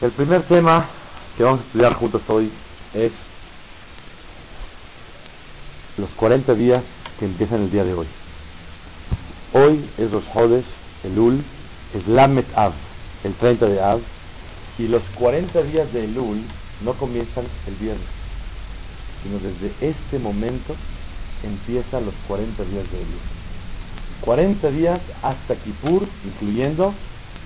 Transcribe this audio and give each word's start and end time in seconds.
El 0.00 0.12
primer 0.12 0.42
tema 0.42 0.90
que 1.36 1.42
vamos 1.42 1.62
a 1.62 1.64
estudiar 1.64 1.94
juntos 1.94 2.22
hoy 2.28 2.52
es 2.94 3.10
los 5.96 6.08
40 6.10 6.54
días 6.54 6.84
que 7.18 7.24
empiezan 7.24 7.62
el 7.62 7.70
día 7.72 7.82
de 7.82 7.94
hoy. 7.94 8.06
Hoy 9.54 9.90
es 9.98 10.08
los 10.12 10.24
Jodes, 10.26 10.64
el 11.02 11.18
Ul, 11.18 11.42
es 11.94 12.06
Lamet 12.06 12.46
Av, 12.56 12.74
el 13.24 13.34
30 13.34 13.66
de 13.66 13.80
Av, 13.80 14.00
y 14.78 14.86
los 14.86 15.02
40 15.18 15.62
días 15.64 15.92
de 15.92 16.04
Elul 16.04 16.44
no 16.84 16.94
comienzan 16.94 17.46
el 17.66 17.74
viernes, 17.74 18.06
sino 19.24 19.40
desde 19.40 19.74
este 19.80 20.20
momento 20.20 20.76
empiezan 21.42 22.06
los 22.06 22.14
40 22.28 22.62
días 22.62 22.88
de 22.92 22.98
Elul. 22.98 23.20
40 24.20 24.70
días 24.70 25.00
hasta 25.22 25.56
Kippur, 25.56 26.06
incluyendo, 26.24 26.94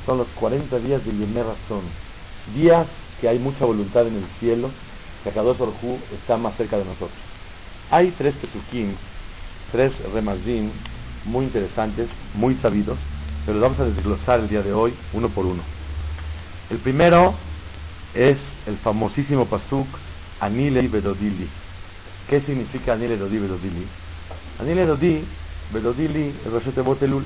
son 0.04 0.18
los 0.18 0.28
40 0.38 0.78
días 0.80 1.02
de 1.06 1.12
Yemer 1.12 1.46
Razón. 1.46 2.11
Días 2.54 2.86
que 3.20 3.28
hay 3.28 3.38
mucha 3.38 3.64
voluntad 3.64 4.06
en 4.06 4.16
el 4.16 4.26
cielo, 4.40 4.70
que 5.22 5.30
Akadosh 5.30 5.58
Baruj 5.58 5.98
está 6.12 6.36
más 6.36 6.56
cerca 6.56 6.76
de 6.76 6.84
nosotros. 6.84 7.10
Hay 7.90 8.10
tres 8.18 8.34
Pesukim, 8.34 8.94
tres 9.70 9.92
Remazim 10.12 10.70
muy 11.24 11.44
interesantes, 11.44 12.08
muy 12.34 12.56
sabidos, 12.56 12.98
pero 13.46 13.58
los 13.58 13.70
vamos 13.70 13.80
a 13.80 13.94
desglosar 13.94 14.40
el 14.40 14.48
día 14.48 14.62
de 14.62 14.72
hoy 14.72 14.94
uno 15.12 15.28
por 15.28 15.46
uno. 15.46 15.62
El 16.70 16.78
primero 16.78 17.34
es 18.14 18.38
el 18.66 18.76
famosísimo 18.78 19.46
Pasuk 19.46 19.86
Anile 20.40 20.88
Bedodili. 20.88 21.48
¿Qué 22.28 22.40
significa 22.40 22.94
Anile 22.94 23.16
Dodi 23.16 23.38
Bedodili? 23.38 23.86
Anile 24.58 24.86
Dodi 24.86 25.24
Bedodili 25.72 26.34
es 26.44 26.50
Roshete 26.50 26.80
Botelul. 26.80 27.24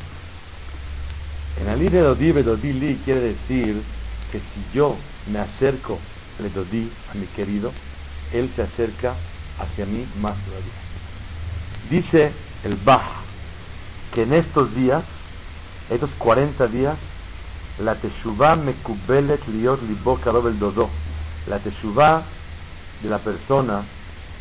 En 1.60 1.68
Anile 1.68 2.00
Dodi 2.00 2.32
Bedodili 2.32 2.96
quiere 3.04 3.20
decir 3.20 3.82
que 4.30 4.38
si 4.38 4.66
yo 4.74 4.96
me 5.26 5.38
acerco 5.38 5.98
le 6.38 6.50
Dodi 6.50 6.90
a 7.10 7.14
mi 7.14 7.26
querido, 7.26 7.72
él 8.32 8.50
se 8.54 8.62
acerca 8.62 9.14
hacia 9.58 9.86
mí 9.86 10.06
más 10.20 10.36
todavía. 10.44 10.72
Dice 11.90 12.32
el 12.64 12.76
Bach 12.76 13.24
que 14.12 14.22
en 14.22 14.32
estos 14.32 14.74
días, 14.74 15.04
estos 15.90 16.10
40 16.18 16.66
días, 16.68 16.96
la 17.78 17.94
teshuvah 17.96 18.56
mekubelet 18.56 19.46
liot 19.48 19.82
libo 19.82 20.18
el 20.48 20.58
dodo. 20.58 20.90
La 21.46 21.58
teshuvah 21.58 22.24
de 23.02 23.08
la 23.08 23.18
persona 23.18 23.84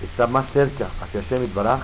está 0.02 0.28
más 0.28 0.52
cerca 0.52 0.90
hacia 1.02 1.22
Hashem 1.22 1.54
Baraj 1.54 1.84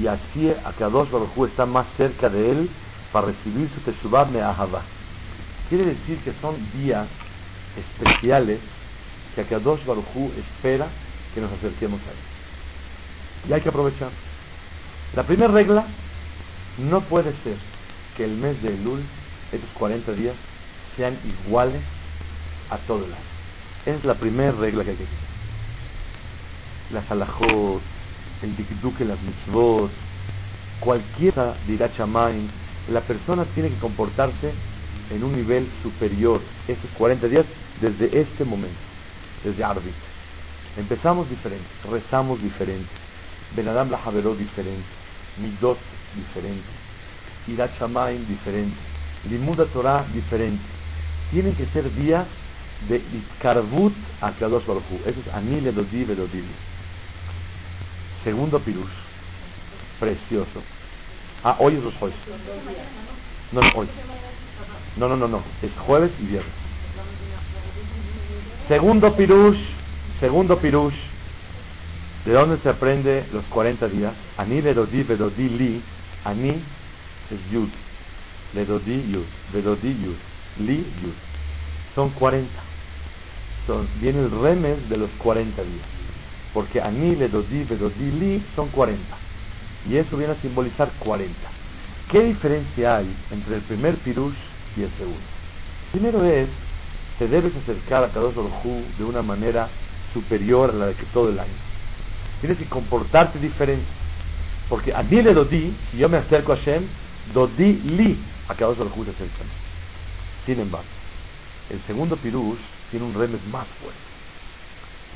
y 0.00 0.06
así 0.06 0.50
Akadosh 0.64 1.10
Baruj 1.10 1.36
Hu 1.36 1.46
está 1.46 1.66
más 1.66 1.86
cerca 1.96 2.28
de 2.28 2.50
él 2.50 2.70
para 3.12 3.26
recibir 3.26 3.70
su 3.74 3.80
teshuvah 3.80 4.26
me'ahava. 4.26 4.82
Quiere 5.68 5.84
decir 5.84 6.18
que 6.20 6.32
son 6.40 6.56
días 6.72 7.06
especiales 7.78 8.58
que 9.34 9.42
Akadosh 9.42 9.84
Baruj 9.84 10.04
Hu 10.14 10.32
espera 10.38 10.88
que 11.34 11.40
nos 11.40 11.52
acerquemos 11.52 12.00
a 12.00 12.10
él. 12.10 13.48
Y 13.48 13.52
hay 13.52 13.60
que 13.60 13.68
aprovechar. 13.68 14.10
La 15.14 15.22
primera 15.22 15.52
regla, 15.52 15.86
no 16.78 17.00
puede 17.02 17.32
ser 17.42 17.56
que 18.16 18.24
el 18.24 18.32
mes 18.32 18.60
de 18.62 18.74
Elul, 18.74 19.02
estos 19.52 19.70
40 19.74 20.12
días, 20.12 20.34
sean 20.96 21.18
iguales 21.24 21.82
a 22.70 22.78
todo 22.78 23.04
el 23.04 23.12
año. 23.12 23.22
Es 23.86 24.04
la 24.04 24.14
primera 24.14 24.52
regla 24.52 24.84
que 24.84 24.90
hay 24.90 24.96
que 24.96 25.04
tener. 25.04 25.28
Las 26.92 27.10
alajot, 27.10 27.80
el 28.42 28.56
dikduk 28.56 29.00
en 29.00 29.08
las 29.08 29.20
mitzvot, 29.22 29.90
cualquiera 30.80 31.54
dirá 31.66 31.92
chamain, 31.96 32.48
la 32.90 33.00
persona 33.02 33.44
tiene 33.54 33.70
que 33.70 33.78
comportarse 33.78 34.52
en 35.10 35.24
un 35.24 35.32
nivel 35.32 35.68
superior 35.82 36.40
estos 36.66 36.90
40 36.96 37.28
días 37.28 37.46
desde 37.80 38.20
este 38.20 38.44
momento, 38.44 38.78
desde 39.44 39.64
Arbit. 39.64 39.94
Empezamos 40.76 41.28
diferente, 41.28 41.66
rezamos 41.90 42.42
diferente, 42.42 42.88
Benadam 43.56 43.90
la 43.90 43.98
Javeró 43.98 44.34
diferente, 44.34 44.84
Midot 45.38 45.78
diferente, 46.14 46.68
Irat 47.46 47.78
Shamaim 47.78 48.26
diferente, 48.26 48.76
Limuda 49.28 49.66
Torah 49.66 50.06
diferente. 50.12 50.62
Tienen 51.30 51.54
que 51.54 51.66
ser 51.66 51.92
días 51.94 52.26
de 52.88 52.96
Itkarbut 52.96 53.94
a 54.20 54.32
Kadosh 54.32 54.64
Baruj 54.64 54.84
Hu. 54.90 55.00
Eso 55.04 55.20
es 55.20 55.34
Anile 55.34 55.72
Dodi 55.72 56.04
Vedodili. 56.04 56.54
Segundo 58.24 58.60
Pirush, 58.60 58.86
precioso. 59.98 60.62
Ah, 61.42 61.56
hoy 61.58 61.76
es 61.76 61.82
los 61.82 61.94
hoy. 62.00 62.12
No, 63.52 63.60
no, 63.60 63.68
hoy. 63.74 63.88
No, 64.98 65.08
no, 65.08 65.16
no, 65.16 65.28
no. 65.28 65.42
Es 65.62 65.70
jueves 65.86 66.10
y 66.20 66.24
viernes. 66.24 66.52
Segundo 68.66 69.14
Pirush, 69.14 69.58
segundo 70.18 70.58
Pirush. 70.58 70.94
¿De 72.24 72.32
dónde 72.32 72.58
se 72.58 72.68
aprende 72.68 73.24
los 73.32 73.44
40 73.44 73.88
días? 73.88 74.12
Ani 74.36 74.60
Vedodi 74.60 75.04
Vedodi 75.04 75.48
Li. 75.48 75.82
Ani 76.24 76.50
es 77.30 77.52
Yud. 77.52 77.68
Vedodi 78.52 79.10
Yud. 79.10 79.24
Vedodi 79.52 79.88
Yud. 79.88 80.16
Li 80.58 80.78
Yud. 81.02 81.14
Son 81.94 82.10
40. 82.10 82.50
Son, 83.66 83.88
viene 84.00 84.18
el 84.18 84.30
remes 84.30 84.88
de 84.88 84.96
los 84.96 85.10
40 85.18 85.62
días. 85.62 85.86
Porque 86.52 86.82
Ani 86.82 87.14
Vedodi 87.14 87.62
Vedodi 87.62 88.10
Li 88.10 88.42
son 88.56 88.68
40. 88.70 89.00
Y 89.88 89.96
eso 89.96 90.16
viene 90.16 90.32
a 90.32 90.42
simbolizar 90.42 90.90
40. 90.98 91.34
¿Qué 92.10 92.20
diferencia 92.20 92.96
hay 92.96 93.16
entre 93.30 93.56
el 93.56 93.62
primer 93.62 93.96
Pirush 93.98 94.47
y 94.76 94.82
el 94.82 94.90
segundo? 94.92 95.20
Primero 95.92 96.24
es, 96.24 96.48
te 97.18 97.28
debes 97.28 97.54
acercar 97.56 98.04
a 98.04 98.08
Kadosh 98.08 98.34
Baruj 98.34 98.64
de 98.96 99.04
una 99.04 99.22
manera 99.22 99.68
superior 100.12 100.70
a 100.70 100.74
la 100.74 100.86
de 100.86 100.94
que 100.94 101.04
todo 101.06 101.30
el 101.30 101.38
año. 101.38 101.52
Tienes 102.40 102.58
que 102.58 102.66
comportarte 102.66 103.38
diferente. 103.38 103.86
Porque 104.68 104.92
a 104.94 105.02
mí 105.02 105.22
le 105.22 105.32
dodí, 105.32 105.74
si 105.90 105.98
yo 105.98 106.08
me 106.08 106.18
acerco 106.18 106.52
a 106.52 106.56
Hashem, 106.56 106.86
dodí 107.32 107.72
li, 107.72 108.18
a 108.48 108.54
Kadosh 108.54 108.78
Baruj 108.78 109.04
se 109.04 109.10
acerca. 109.10 109.44
Sin 110.46 110.60
embargo, 110.60 110.88
el 111.70 111.80
segundo 111.86 112.16
Pirush 112.16 112.58
tiene 112.90 113.06
un 113.06 113.14
remes 113.14 113.44
más 113.46 113.66
fuerte. 113.80 114.00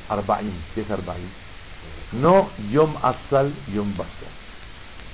Arbaim, 0.09 0.53
¿qué 0.75 0.83
es 0.83 0.91
Arbaim? 0.91 1.29
No 2.13 2.51
Yom 2.71 2.97
Asal, 3.03 3.53
Yom 3.73 3.97
Basal. 3.97 4.42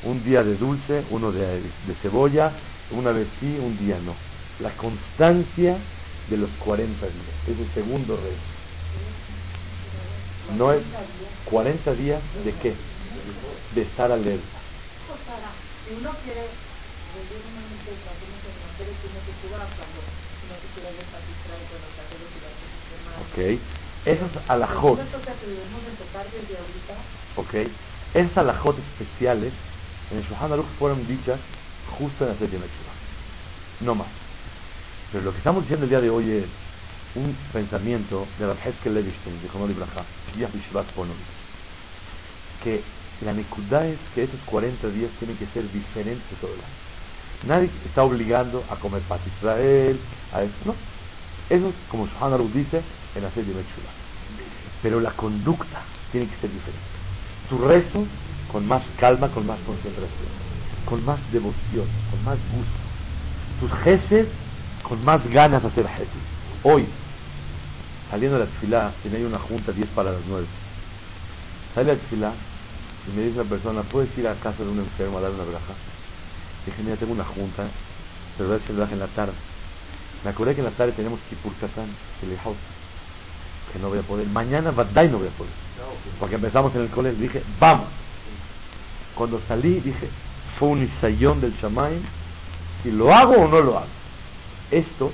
Un 0.02 0.22
día 0.22 0.44
de 0.44 0.56
dulce, 0.56 1.04
uno 1.10 1.32
de, 1.32 1.72
de 1.82 1.94
cebolla, 1.96 2.60
una 2.90 3.12
vez 3.12 3.28
sí, 3.40 3.58
un 3.58 3.76
día 3.76 4.00
no. 4.00 4.16
La 4.58 4.76
constancia 4.76 5.84
de 6.26 6.36
los 6.36 6.50
40 6.56 7.08
días. 7.08 7.34
Es 7.46 7.58
el 7.58 7.72
segundo 7.74 8.16
rey. 8.16 8.38
No 10.56 10.72
es 10.72 10.82
40 11.44 11.94
días 11.94 12.22
de 12.44 12.54
qué? 12.58 12.78
De 13.70 13.82
estar 13.82 14.12
alerta. 14.12 14.62
Si 15.84 15.92
uno 15.92 16.16
quiere 16.22 16.50
Ok. 23.20 23.38
Esas 24.04 24.30
alajot. 24.48 25.00
Ok. 27.36 27.54
Esas 28.14 28.36
alajot 28.38 28.78
especiales 28.78 29.54
en 30.10 30.18
el 30.18 30.24
Shulchan 30.24 30.52
Aruch 30.52 30.66
fueron 30.78 31.06
dichas 31.06 31.38
justo 31.98 32.24
en 32.24 32.30
la 32.30 32.36
de 32.36 32.60
No 33.80 33.94
más. 33.94 34.08
Pero 35.12 35.24
lo 35.24 35.32
que 35.32 35.38
estamos 35.38 35.62
diciendo 35.62 35.84
el 35.84 35.90
día 35.90 36.00
de 36.00 36.10
hoy 36.10 36.30
es 36.30 36.44
un 37.14 37.34
pensamiento 37.52 38.26
de 38.38 38.46
la 38.46 38.52
Heskel 38.52 38.94
Levishtin, 38.94 39.40
de 39.42 39.48
Jonol 39.48 39.70
Ibrahá, 39.70 40.04
que 42.62 42.82
la 43.22 43.32
Nekudah 43.32 43.86
es 43.86 43.98
que 44.14 44.24
esos 44.24 44.40
40 44.46 44.88
días 44.90 45.10
tienen 45.18 45.36
que 45.36 45.46
ser 45.46 45.70
diferentes 45.72 46.28
de 46.30 46.36
todo 46.40 46.52
el 46.52 46.60
año. 46.60 47.46
Nadie 47.46 47.70
está 47.86 48.02
obligando 48.02 48.64
a 48.70 48.76
comer 48.76 49.02
paz 49.02 49.20
Israel, 49.38 49.98
a 50.32 50.42
eso, 50.42 50.54
no. 50.64 50.74
Eso 51.48 51.68
es 51.68 51.74
como 51.90 52.06
Shulchan 52.06 52.32
Aruch 52.32 52.52
dice 52.52 52.82
en 53.14 53.22
la 53.22 53.30
Mechula. 53.30 53.90
Pero 54.82 55.00
la 55.00 55.10
conducta 55.12 55.82
tiene 56.12 56.26
que 56.28 56.36
ser 56.36 56.50
diferente. 56.50 56.88
Tu 57.48 57.58
rezo 57.58 58.06
con 58.50 58.66
más 58.66 58.82
calma, 58.98 59.28
con 59.28 59.46
más 59.46 59.58
concentración, 59.60 60.30
con 60.86 61.04
más 61.04 61.18
devoción, 61.32 61.86
con 62.10 62.24
más 62.24 62.38
gusto. 62.52 62.78
Tus 63.60 63.72
jeces 63.82 64.28
con 64.82 65.04
más 65.04 65.24
ganas 65.28 65.62
de 65.62 65.68
hacer 65.68 65.88
jeces. 65.88 66.08
Hoy, 66.62 66.86
saliendo 68.10 68.38
de 68.38 68.44
la 68.44 68.50
tefilá, 68.50 68.92
tenía 69.02 69.26
una 69.26 69.38
junta 69.38 69.72
10 69.72 69.88
para 69.90 70.12
las 70.12 70.22
9. 70.26 70.46
Sale 71.74 71.90
a 71.90 71.94
la 71.94 72.00
tefilá 72.00 72.32
y 73.06 73.16
me 73.16 73.22
dice 73.24 73.40
una 73.40 73.48
persona, 73.48 73.82
¿puedes 73.82 74.16
ir 74.16 74.26
a 74.26 74.34
casa 74.34 74.62
de 74.62 74.70
un 74.70 74.78
enfermo 74.78 75.18
a 75.18 75.20
dar 75.20 75.30
una 75.30 75.44
braja? 75.44 75.74
Dije, 76.64 76.82
mira, 76.82 76.96
tengo 76.96 77.12
una 77.12 77.24
junta, 77.24 77.68
pero 78.36 78.48
voy 78.48 78.58
a 78.58 78.62
hacer 78.62 78.76
braja 78.76 78.92
en 78.92 78.98
la 79.00 79.08
tarde. 79.08 79.34
Me 80.24 80.30
acordé 80.30 80.54
que 80.54 80.60
en 80.60 80.66
la 80.66 80.72
tarde 80.72 80.92
tenemos 80.92 81.20
Kipur 81.28 81.54
Katan, 81.54 81.88
el 82.22 82.36
que 83.72 83.78
no 83.78 83.88
voy 83.88 83.98
a 83.98 84.02
poder. 84.02 84.26
Mañana 84.26 84.70
Badai 84.70 85.10
no 85.10 85.18
voy 85.18 85.28
a 85.28 85.30
poder. 85.30 85.52
Porque 86.18 86.36
empezamos 86.36 86.74
en 86.74 86.82
el 86.82 86.88
colegio, 86.88 87.20
dije, 87.20 87.42
vamos. 87.60 87.88
Cuando 89.18 89.42
salí, 89.48 89.80
dije, 89.80 90.08
fue 90.58 90.68
un 90.68 90.84
isayón 90.84 91.40
del 91.40 91.52
Shamaim, 91.60 92.02
si 92.84 92.92
lo 92.92 93.12
hago 93.12 93.34
o 93.34 93.48
no 93.48 93.60
lo 93.60 93.76
hago. 93.76 93.88
Esto 94.70 95.10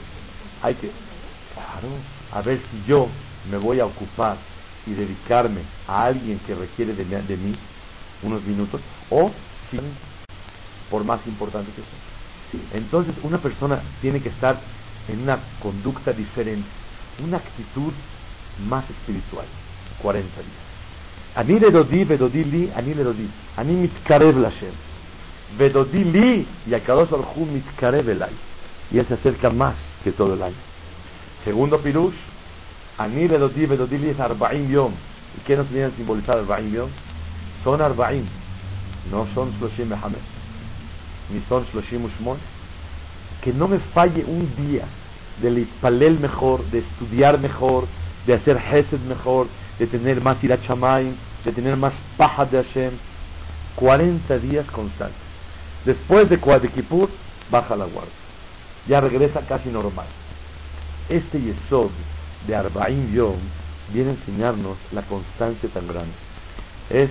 hay 0.63 0.75
que 0.75 0.91
Claro, 1.55 1.89
a 2.33 2.43
ver 2.43 2.61
si 2.71 2.85
yo 2.87 3.09
me 3.51 3.57
voy 3.57 3.81
a 3.81 3.87
ocupar 3.87 4.37
y 4.87 4.91
dedicarme 4.91 5.61
a 5.89 6.05
alguien 6.05 6.39
que 6.41 6.55
requiere 6.55 6.93
de, 6.93 7.05
de 7.05 7.37
mí 7.37 7.55
unos 8.23 8.43
minutos, 8.43 8.81
o 9.09 9.31
sin, 9.71 9.81
por 10.91 11.05
más 11.05 11.21
importante 11.27 11.71
que 11.73 11.81
sea. 11.81 12.79
Entonces, 12.79 13.15
una 13.23 13.39
persona 13.39 13.81
tiene 14.03 14.21
que 14.21 14.29
estar 14.29 14.61
en 15.09 15.23
una 15.23 15.39
conducta 15.63 16.13
diferente, 16.13 16.69
una 17.25 17.39
actitud 17.39 17.93
más 18.69 18.85
espiritual. 18.91 19.47
40 20.03 20.29
días. 20.29 20.64
Dodi, 21.37 22.05
vedodi 22.05 22.45
li, 22.45 22.71
ani 22.75 22.95
le 22.95 23.03
dodi. 23.03 23.29
Ani 23.57 23.73
mitkarev 23.73 24.39
Lashem. 24.39 24.75
Vedodi 25.59 26.05
li, 26.05 26.47
y 26.67 26.71
Baruj 26.71 27.37
mitkarev 27.53 28.09
elay. 28.09 28.33
Y 28.93 28.99
él 28.99 29.07
se 29.07 29.15
acerca 29.15 29.51
más 29.51 29.75
que 30.05 30.13
todo 30.13 30.35
el 30.35 30.43
año. 30.43 30.55
Segundo 31.45 31.81
pirush, 31.81 32.15
le 32.99 33.39
dodi, 33.39 33.67
vedodi 33.67 33.99
li 33.99 34.09
es 34.11 34.21
arba'im 34.21 34.71
yom. 34.71 34.93
¿Y 35.37 35.41
qué 35.45 35.57
nos 35.57 35.69
viene 35.71 35.87
a 35.87 35.91
simbolizar 35.91 36.39
yom? 36.71 36.91
Son 37.65 37.81
arba'im. 37.81 38.27
No 39.11 39.27
son 39.35 39.51
shloshim 39.59 39.89
mehamed. 39.89 40.23
Ni 41.31 41.43
son 41.49 41.65
shloshim 41.73 42.05
ushmon. 42.05 42.39
Que 43.43 43.53
no 43.53 43.67
me 43.67 43.81
falle 43.93 44.25
un 44.25 44.49
día 44.57 44.85
de 45.43 45.67
palel 45.81 46.21
mejor, 46.21 46.65
de 46.71 46.79
estudiar 46.79 47.41
mejor, 47.41 47.87
de 48.27 48.35
hacer 48.35 48.57
Hesed 48.57 49.01
mejor, 49.01 49.49
de 49.79 49.87
tener 49.87 50.21
más 50.21 50.43
irachamay, 50.43 51.15
de 51.45 51.53
tener 51.53 51.77
más 51.77 51.93
paja 52.17 52.45
de 52.45 52.63
Hashem. 52.63 52.93
40 53.77 54.39
días 54.39 54.67
constantes. 54.71 55.19
Después 55.85 56.29
de 56.31 56.39
Kippur, 56.39 57.11
baja 57.51 57.77
la 57.77 57.85
guardia. 57.87 58.13
Ya 58.87 59.01
regresa 59.01 59.41
casi 59.41 59.69
normal. 59.69 60.07
Este 61.09 61.41
Yesod 61.41 61.91
de 62.47 62.57
Arba'im 62.57 63.13
Yom 63.13 63.39
viene 63.93 64.11
a 64.11 64.13
enseñarnos 64.15 64.79
la 64.93 65.03
constancia 65.03 65.69
tan 65.71 65.89
grande. 65.89 66.15
Es 66.89 67.11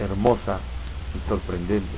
hermosa 0.00 0.58
y 1.14 1.28
sorprendente 1.28 1.96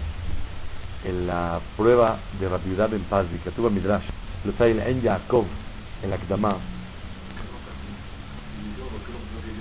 en 1.04 1.26
la 1.26 1.60
prueba 1.76 2.18
de 2.40 2.48
rapidez 2.48 2.92
en 2.92 3.02
paz 3.04 3.26
que 3.44 3.50
tuvo 3.50 3.70
Midrash, 3.70 4.04
lo 4.44 4.52
trae 4.52 4.72
en 4.90 5.00
Yaakov, 5.00 5.46
en 6.02 6.10
la 6.10 6.16
Kdama, 6.16 6.56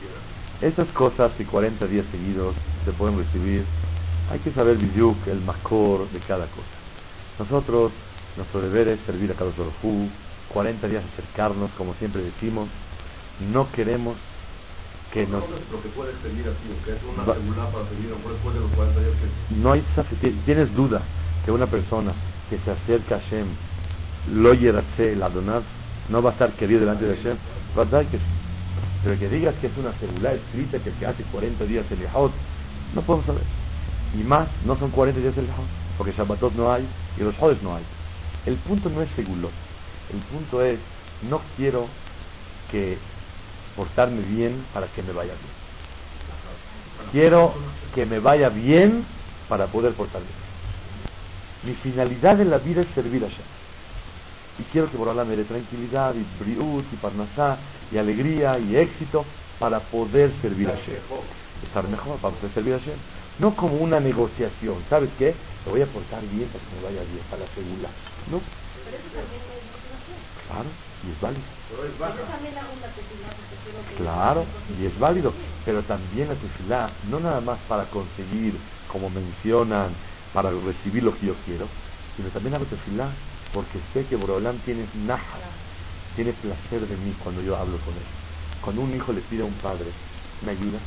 quiera? 0.00 0.18
Estas 0.60 0.88
cosas 0.92 1.32
y 1.38 1.44
40 1.44 1.86
días 1.86 2.06
seguidos 2.10 2.54
se 2.84 2.92
pueden 2.92 3.18
recibir. 3.18 3.64
Hay 4.30 4.38
que 4.40 4.52
saber 4.52 4.76
Bidyuk, 4.76 5.26
el 5.26 5.40
macor 5.40 6.08
de 6.10 6.20
cada 6.20 6.46
cosa. 6.46 6.68
Nosotros, 7.38 7.92
nuestro 8.36 8.60
deber 8.60 8.88
es 8.88 9.00
servir 9.06 9.32
a 9.32 9.34
cada 9.34 9.50
Hu, 9.82 10.08
40 10.52 10.88
días 10.88 11.04
acercarnos, 11.12 11.70
como 11.76 11.94
siempre 11.94 12.22
decimos. 12.22 12.68
No 13.52 13.70
queremos 13.72 14.16
que 15.12 15.26
no, 15.26 15.40
nos... 15.40 15.50
Lo 15.50 15.82
que 15.82 15.88
puedes 15.88 16.14
pedir 16.16 16.46
así, 16.46 16.84
que 16.84 16.92
es 16.92 16.98
una 17.02 17.24
regular 17.34 17.70
para 17.72 17.84
pedir 17.86 18.10
después 18.10 18.54
de 18.54 18.60
los 18.60 18.70
40 18.72 19.00
días 19.00 19.12
que... 19.48 19.54
No 19.56 19.72
hay... 19.72 19.84
Tienes 20.44 20.74
duda 20.74 21.02
que 21.44 21.50
una 21.50 21.66
persona 21.66 22.12
que 22.50 22.58
se 22.58 22.70
acerca 22.72 23.14
a 23.16 23.20
Hashem, 23.20 23.46
lo 24.34 24.52
yeratse 24.52 25.14
la 25.14 25.28
donar, 25.28 25.62
no 26.08 26.20
va 26.20 26.30
a 26.30 26.32
estar 26.32 26.52
querido 26.52 26.80
delante 26.80 27.06
de 27.06 27.16
Hashem, 27.16 27.36
¿verdad 27.76 28.04
que 28.06 28.18
sí? 28.18 28.24
Pero 29.04 29.18
que 29.18 29.28
digas 29.28 29.54
que 29.60 29.68
es 29.68 29.76
una 29.78 29.92
celular 29.94 30.34
escrita 30.34 30.78
que 30.80 30.92
se 30.98 31.06
hace 31.06 31.22
40 31.22 31.64
días 31.64 31.86
el 31.90 32.00
Yahot, 32.00 32.32
no 32.94 33.02
podemos 33.02 33.26
saber. 33.26 33.44
Y 34.18 34.24
más, 34.24 34.48
no 34.66 34.76
son 34.76 34.90
40 34.90 35.20
días 35.20 35.36
el 35.38 35.46
Yahot, 35.46 35.66
porque 35.96 36.12
Shabbatot 36.12 36.52
no 36.54 36.72
hay 36.72 36.86
y 37.16 37.22
los 37.22 37.36
Jodes 37.36 37.62
no 37.62 37.76
hay. 37.76 37.84
El 38.44 38.56
punto 38.56 38.90
no 38.90 39.00
es 39.00 39.10
segulot, 39.12 39.52
el 40.12 40.18
punto 40.22 40.62
es, 40.62 40.78
no 41.30 41.40
quiero 41.56 41.86
que 42.70 42.98
portarme 43.76 44.22
bien 44.22 44.64
para 44.74 44.88
que 44.88 45.02
me 45.02 45.12
vaya 45.12 45.32
bien. 45.34 45.60
Quiero 47.12 47.54
que 47.94 48.06
me 48.06 48.18
vaya 48.18 48.48
bien 48.48 49.04
para 49.48 49.66
poder 49.68 49.94
portarme 49.94 50.26
bien. 50.26 50.49
Mi 51.62 51.74
finalidad 51.74 52.40
en 52.40 52.50
la 52.50 52.58
vida 52.58 52.82
es 52.82 52.88
servir 52.94 53.24
a 53.24 53.28
Hashem. 53.28 53.44
Y 54.58 54.62
quiero 54.72 54.90
que 54.90 54.96
Borolá 54.96 55.24
me 55.24 55.36
dé 55.36 55.44
tranquilidad 55.44 56.14
y 56.14 56.24
briut 56.42 56.84
y 56.92 56.96
parnasá 56.96 57.58
y 57.92 57.98
alegría 57.98 58.58
y 58.58 58.76
éxito 58.76 59.24
para 59.58 59.80
poder 59.80 60.32
servir 60.40 60.68
a 60.68 60.72
Hashem. 60.72 61.00
Estar 61.64 61.86
mejor 61.88 62.18
para 62.18 62.34
poder 62.34 62.52
servir 62.54 62.74
a 62.74 62.78
Hashem. 62.78 62.96
No 63.38 63.54
como 63.56 63.74
una 63.74 64.00
negociación. 64.00 64.82
¿Sabes 64.88 65.10
qué? 65.18 65.34
Te 65.64 65.70
voy 65.70 65.82
a 65.82 65.86
portar 65.86 66.22
bien 66.32 66.48
para 66.48 66.64
que 66.64 66.76
me 66.76 66.82
vaya 66.82 67.10
bien, 67.10 67.24
para 67.30 67.42
la 67.42 67.48
seguridad. 67.54 67.90
No. 68.30 68.40
Pero 68.84 68.96
eso 68.96 69.06
también 69.14 69.40
es. 69.40 69.70
Claro, 70.50 70.68
y 71.04 71.10
es 71.12 71.20
válido. 71.20 71.42
Pero 71.70 71.84
es 71.84 71.98
baja. 71.98 72.16
Yo 72.16 72.22
también 72.24 72.58
hago 72.58 72.72
una 72.72 72.86
tefilá 72.88 73.28
porque 73.28 73.56
quiero 73.62 73.78
que... 73.88 73.94
Claro, 73.94 74.44
y 74.80 74.86
es 74.86 74.98
válido. 74.98 75.32
Pero 75.64 75.82
también 75.84 76.28
la 76.28 76.34
tefilá, 76.34 76.90
no 77.08 77.20
nada 77.20 77.40
más 77.40 77.58
para 77.68 77.84
conseguir, 77.84 78.58
como 78.90 79.10
mencionan, 79.10 79.94
para 80.32 80.50
recibir 80.50 81.02
lo 81.02 81.16
que 81.18 81.26
yo 81.26 81.34
quiero, 81.44 81.66
sino 82.16 82.28
también 82.28 82.54
hago 82.54 82.64
tefilá 82.66 83.10
porque 83.52 83.80
sé 83.92 84.06
que 84.06 84.16
Borolam 84.16 84.58
tiene 84.58 84.86
naja, 85.06 85.38
tiene 86.14 86.32
placer 86.34 86.86
de 86.86 86.96
mí 86.96 87.14
cuando 87.22 87.42
yo 87.42 87.56
hablo 87.56 87.78
con 87.78 87.94
él. 87.94 88.02
Cuando 88.60 88.82
un 88.82 88.94
hijo 88.94 89.12
le 89.12 89.20
pide 89.22 89.42
a 89.42 89.46
un 89.46 89.54
padre, 89.54 89.86
¿me 90.44 90.52
ayuda? 90.52 90.78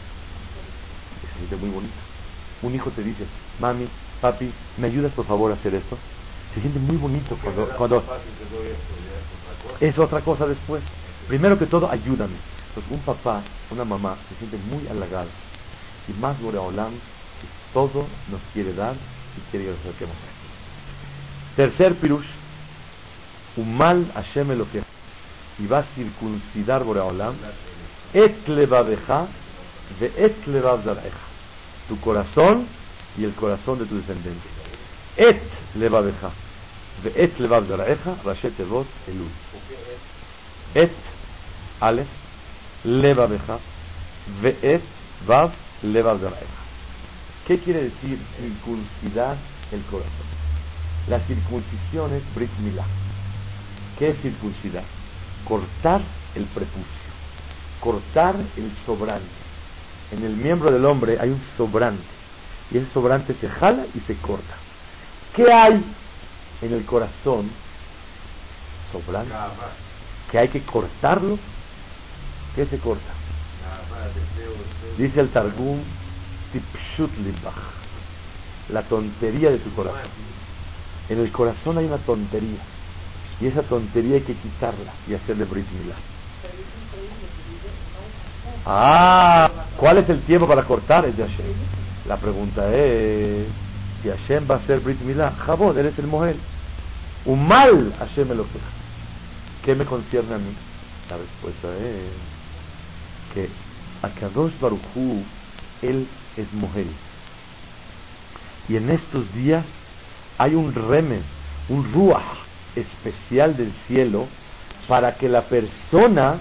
Se 1.21 1.37
siente 1.37 1.55
muy 1.57 1.69
bonito. 1.69 1.93
Un 2.61 2.75
hijo 2.75 2.89
te 2.91 3.03
dice, 3.03 3.25
mami, 3.59 3.87
papi, 4.21 4.51
¿me 4.77 4.87
ayudas 4.87 5.11
por 5.13 5.25
favor 5.25 5.51
a 5.51 5.55
hacer 5.55 5.73
esto? 5.75 5.97
Se 6.53 6.61
siente 6.61 6.79
muy 6.79 6.95
bonito 6.97 7.37
cuando... 7.41 7.67
cuando 7.69 8.03
es 9.79 9.97
otra 9.97 10.21
cosa 10.21 10.45
después. 10.45 10.81
Primero 11.27 11.57
que 11.57 11.65
todo, 11.65 11.89
ayúdame. 11.89 12.35
Pues 12.73 12.85
un 12.89 12.99
papá, 12.99 13.41
una 13.71 13.83
mamá, 13.83 14.17
se 14.29 14.35
siente 14.35 14.57
muy 14.57 14.87
halagado. 14.87 15.29
Y 16.07 16.13
más 16.13 16.39
Boreolam, 16.39 16.91
que 16.91 17.47
todo 17.73 18.07
nos 18.29 18.41
quiere 18.53 18.73
dar 18.73 18.95
y 19.37 19.51
quiere 19.51 19.65
que 19.65 19.71
nos 19.71 19.79
acerquemos 19.79 20.15
a 20.15 20.19
él. 20.19 21.67
Tercer 21.69 21.95
pirush, 21.95 22.25
Hashem 23.55 24.47
y 25.59 25.67
va 25.67 25.79
a 25.79 25.83
circuncidar 25.95 26.83
Boreolam, 26.83 27.35
et 28.13 28.47
levabeja 28.47 29.27
de 29.99 30.11
et 30.17 30.47
levav 30.47 30.81
tu 31.87 31.99
corazón 31.99 32.67
y 33.17 33.23
el 33.23 33.33
corazón 33.33 33.79
de 33.79 33.85
tu 33.85 33.95
descendencia. 33.95 34.49
Et 35.17 35.41
levabeja 35.75 36.31
de 37.03 37.11
et 37.15 37.39
levav 37.39 37.67
zareja, 37.67 38.15
rashet 38.23 38.53
elul. 38.59 39.29
Et, 40.75 40.91
alef, 41.81 42.07
levabeja, 42.83 43.59
ve 44.41 44.55
et 44.63 44.81
vav. 45.27 45.51
¿Qué 47.47 47.59
quiere 47.59 47.83
decir 47.83 48.19
circuncidar 48.37 49.35
el 49.71 49.81
corazón? 49.83 50.11
La 51.07 51.19
circuncisión 51.27 52.13
es 52.13 52.23
Brit. 52.33 52.49
¿Qué 53.99 54.09
es 54.09 54.21
circuncidar? 54.21 54.85
Cortar 55.45 56.01
el 56.35 56.45
prepucio, 56.45 56.85
cortar 57.81 58.35
el 58.55 58.71
sobrante. 58.85 59.27
En 60.11 60.23
el 60.23 60.35
miembro 60.37 60.71
del 60.71 60.85
hombre 60.85 61.17
hay 61.19 61.31
un 61.31 61.41
sobrante 61.57 62.03
y 62.71 62.77
ese 62.77 62.87
sobrante 62.93 63.35
se 63.41 63.49
jala 63.49 63.85
y 63.93 63.99
se 64.01 64.15
corta. 64.17 64.55
¿Qué 65.35 65.51
hay 65.51 65.83
en 66.61 66.73
el 66.73 66.85
corazón? 66.85 67.51
Sobrante. 68.91 69.33
Que 70.31 70.39
hay 70.39 70.47
que 70.47 70.61
cortarlo. 70.61 71.37
¿Qué 72.55 72.65
se 72.67 72.77
corta? 72.77 73.11
Dice 74.97 75.19
el 75.19 75.29
Targum 75.29 75.81
la 78.69 78.83
tontería 78.83 79.49
de 79.51 79.59
tu 79.59 79.73
corazón. 79.73 80.11
En 81.09 81.19
el 81.19 81.31
corazón 81.31 81.77
hay 81.77 81.85
una 81.85 81.97
tontería. 81.97 82.59
Y 83.41 83.47
esa 83.47 83.63
tontería 83.63 84.15
hay 84.15 84.21
que 84.21 84.35
quitarla 84.35 84.93
y 85.07 85.13
hacerle 85.13 85.45
Brit 85.45 85.65
Milá. 85.71 85.95
Ah, 88.65 89.65
¿cuál 89.77 89.97
es 89.97 90.09
el 90.09 90.21
tiempo 90.21 90.47
para 90.47 90.63
cortar? 90.63 91.05
Es 91.05 91.17
de. 91.17 91.27
La 92.07 92.17
pregunta 92.17 92.73
es, 92.73 93.47
si 94.01 94.09
Hashem 94.09 94.47
va 94.49 94.55
a 94.55 94.57
hacer 94.59 94.79
Brit 94.79 95.01
Milá, 95.01 95.31
Jabod, 95.45 95.77
eres 95.77 95.97
el 95.99 96.07
mujer. 96.07 96.37
Un 97.25 97.47
mal 97.47 97.93
Hashem 97.99 98.27
me 98.27 98.35
lo 98.35 98.43
queda. 98.43 98.61
¿Qué 99.63 99.75
me 99.75 99.85
concierne 99.85 100.35
a 100.35 100.37
mí? 100.37 100.53
La 101.09 101.17
respuesta 101.17 101.67
es 101.77 102.11
que 103.33 103.49
a 104.01 104.09
Kadosh 104.09 104.59
Baruchú, 104.59 105.23
él 105.83 106.07
es 106.37 106.51
mujer. 106.53 106.87
Y 108.67 108.77
en 108.77 108.89
estos 108.89 109.31
días 109.33 109.65
hay 110.37 110.55
un 110.55 110.73
remen, 110.73 111.23
un 111.69 111.91
ruach 111.93 112.23
especial 112.75 113.55
del 113.55 113.71
cielo 113.87 114.27
para 114.87 115.15
que 115.15 115.29
la 115.29 115.43
persona 115.43 116.39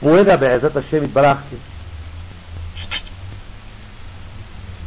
pueda 0.00 0.36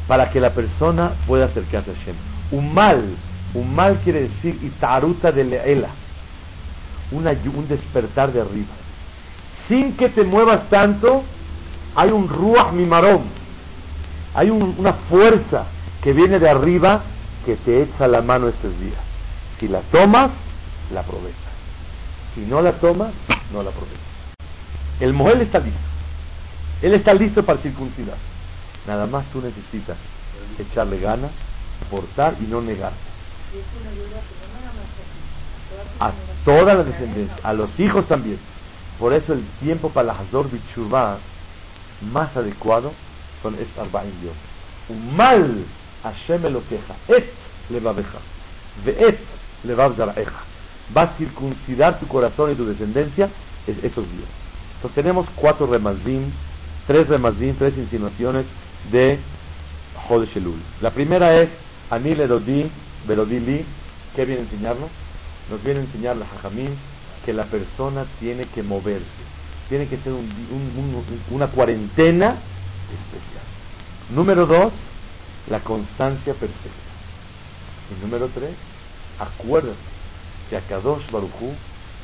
para 0.08 0.30
que 0.30 0.42
la 0.42 0.54
persona 0.54 1.14
pueda 1.28 1.46
acercarse 1.46 1.92
a 1.92 1.94
Hashem. 1.94 2.16
Un 2.52 2.74
mal, 2.74 3.16
un 3.54 3.74
mal 3.74 4.00
quiere 4.00 4.24
decir 4.24 4.58
itaruta 4.62 5.32
de 5.32 5.44
leela, 5.44 5.90
un 7.12 7.68
despertar 7.68 8.32
de 8.32 8.42
arriba. 8.42 8.74
Sin 9.68 9.96
que 9.96 10.10
te 10.10 10.24
muevas 10.24 10.70
tanto, 10.70 11.24
hay 11.96 12.10
un 12.10 12.28
ruach 12.28 12.74
mimarón, 12.74 13.41
hay 14.34 14.50
una 14.50 14.94
fuerza 15.10 15.66
que 16.02 16.14
viene 16.14 16.40
de 16.40 16.50
arriba 16.50 17.04
que 17.46 17.56
te 17.58 17.84
echa 17.84 18.08
la 18.08 18.22
mano 18.22 18.48
estos 18.48 18.78
días. 18.80 19.00
Si 19.60 19.68
la 19.68 19.82
tomas, 19.82 20.32
la 20.92 21.02
aprovechas. 21.02 21.38
Si 22.34 22.42
no 22.42 22.62
la 22.62 22.74
tomas, 22.74 23.14
no 23.52 23.62
la 23.62 23.70
aprovechas. 23.70 24.00
El 25.00 25.14
Moel 25.14 25.42
está 25.42 25.60
listo. 25.60 25.80
Él 26.82 26.94
está 26.94 27.14
listo 27.14 27.46
para 27.46 27.60
circuncidar. 27.60 28.18
Nada 28.88 29.06
más 29.06 29.26
tú 29.32 29.42
necesitas 29.42 29.98
echarle 30.58 31.00
ganas, 31.00 31.32
portar 31.90 32.36
y 32.40 32.44
no 32.46 32.62
negar. 32.62 32.94
A 36.00 36.12
toda 36.46 36.74
la 36.74 36.84
descendencia, 36.84 37.36
a 37.44 37.54
los 37.54 37.80
hijos 37.80 38.08
también. 38.08 38.40
Por 38.98 39.14
eso 39.14 39.34
el 39.34 39.44
tiempo 39.60 39.90
para 39.90 40.08
la 40.08 40.14
Hazor 40.14 40.50
Bichuvah 40.50 41.18
más 42.12 42.36
adecuado 42.36 42.94
son 43.42 43.56
estos 43.56 43.78
Arba'in 43.78 44.14
Dios. 44.22 44.34
Un 44.90 45.16
mal 45.16 45.66
Hashem 46.04 46.44
lo 46.52 46.62
queja. 46.68 46.96
Et 47.08 47.26
levabeja. 47.70 48.20
Ve'et 48.86 49.20
levav 49.64 49.96
zaraeja. 49.96 50.44
Va 50.96 51.04
a 51.04 51.18
circuncidar 51.18 52.00
tu 52.00 52.08
corazón 52.08 52.52
y 52.52 52.56
tu 52.56 52.66
descendencia 52.66 53.30
es 53.68 53.78
esos 53.78 54.10
días. 54.12 54.30
Entonces 54.76 54.96
tenemos 54.96 55.28
cuatro 55.36 55.68
remazim, 55.68 56.32
tres 56.88 57.08
remazim, 57.08 57.56
tres 57.56 57.78
insinuaciones 57.78 58.46
de 58.92 59.20
Jodesh 60.08 60.36
Elul. 60.36 60.60
La 60.82 60.92
primera 60.92 61.36
es 61.36 61.50
Anil 61.90 62.20
Edodi, 62.20 62.70
Berodili. 63.08 63.66
¿Qué 64.16 64.26
viene 64.26 64.42
a 64.42 64.44
enseñarnos? 64.46 64.90
Nos 65.50 65.64
viene 65.64 65.82
a 65.82 65.84
enseñar 65.84 66.18
la 66.18 66.26
Jajamín 66.26 66.76
que 67.26 67.34
la 67.34 67.46
persona 67.46 68.06
tiene 68.20 68.46
que 68.46 68.64
moverse. 68.64 69.06
Tiene 69.70 69.88
que 69.88 69.98
ser 69.98 70.14
una 71.30 71.48
cuarentena 71.48 72.38
especial. 72.94 73.44
Número 74.10 74.46
dos, 74.46 74.74
la 75.50 75.60
constancia 75.62 76.34
perfecta. 76.34 76.70
Y 77.90 78.02
número 78.04 78.30
tres, 78.34 78.56
acuérdate 79.20 79.78
que 80.50 80.58
a 80.58 80.62
Kadosh 80.62 81.10
Baruchu 81.12 81.54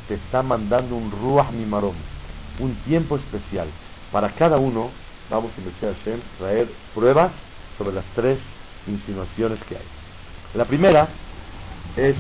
te 0.08 0.16
está 0.16 0.42
mandando 0.42 0.96
un 0.96 1.12
Ruach 1.12 1.52
Mimarom, 1.52 1.96
un 2.60 2.76
tiempo 2.86 3.18
especial. 3.18 3.68
Para 4.12 4.30
cada 4.36 4.58
uno, 4.58 4.90
vamos 5.30 5.52
a 5.56 5.60
investigar 5.60 5.96
Hashem, 5.96 6.22
traer 6.38 6.72
pruebas 6.96 7.32
sobre 7.78 7.94
las 7.94 8.06
tres 8.16 8.40
insinuaciones 8.88 9.60
que 9.68 9.76
hay. 9.76 9.86
La 10.54 10.66
primera 10.66 11.10
es 11.96 12.16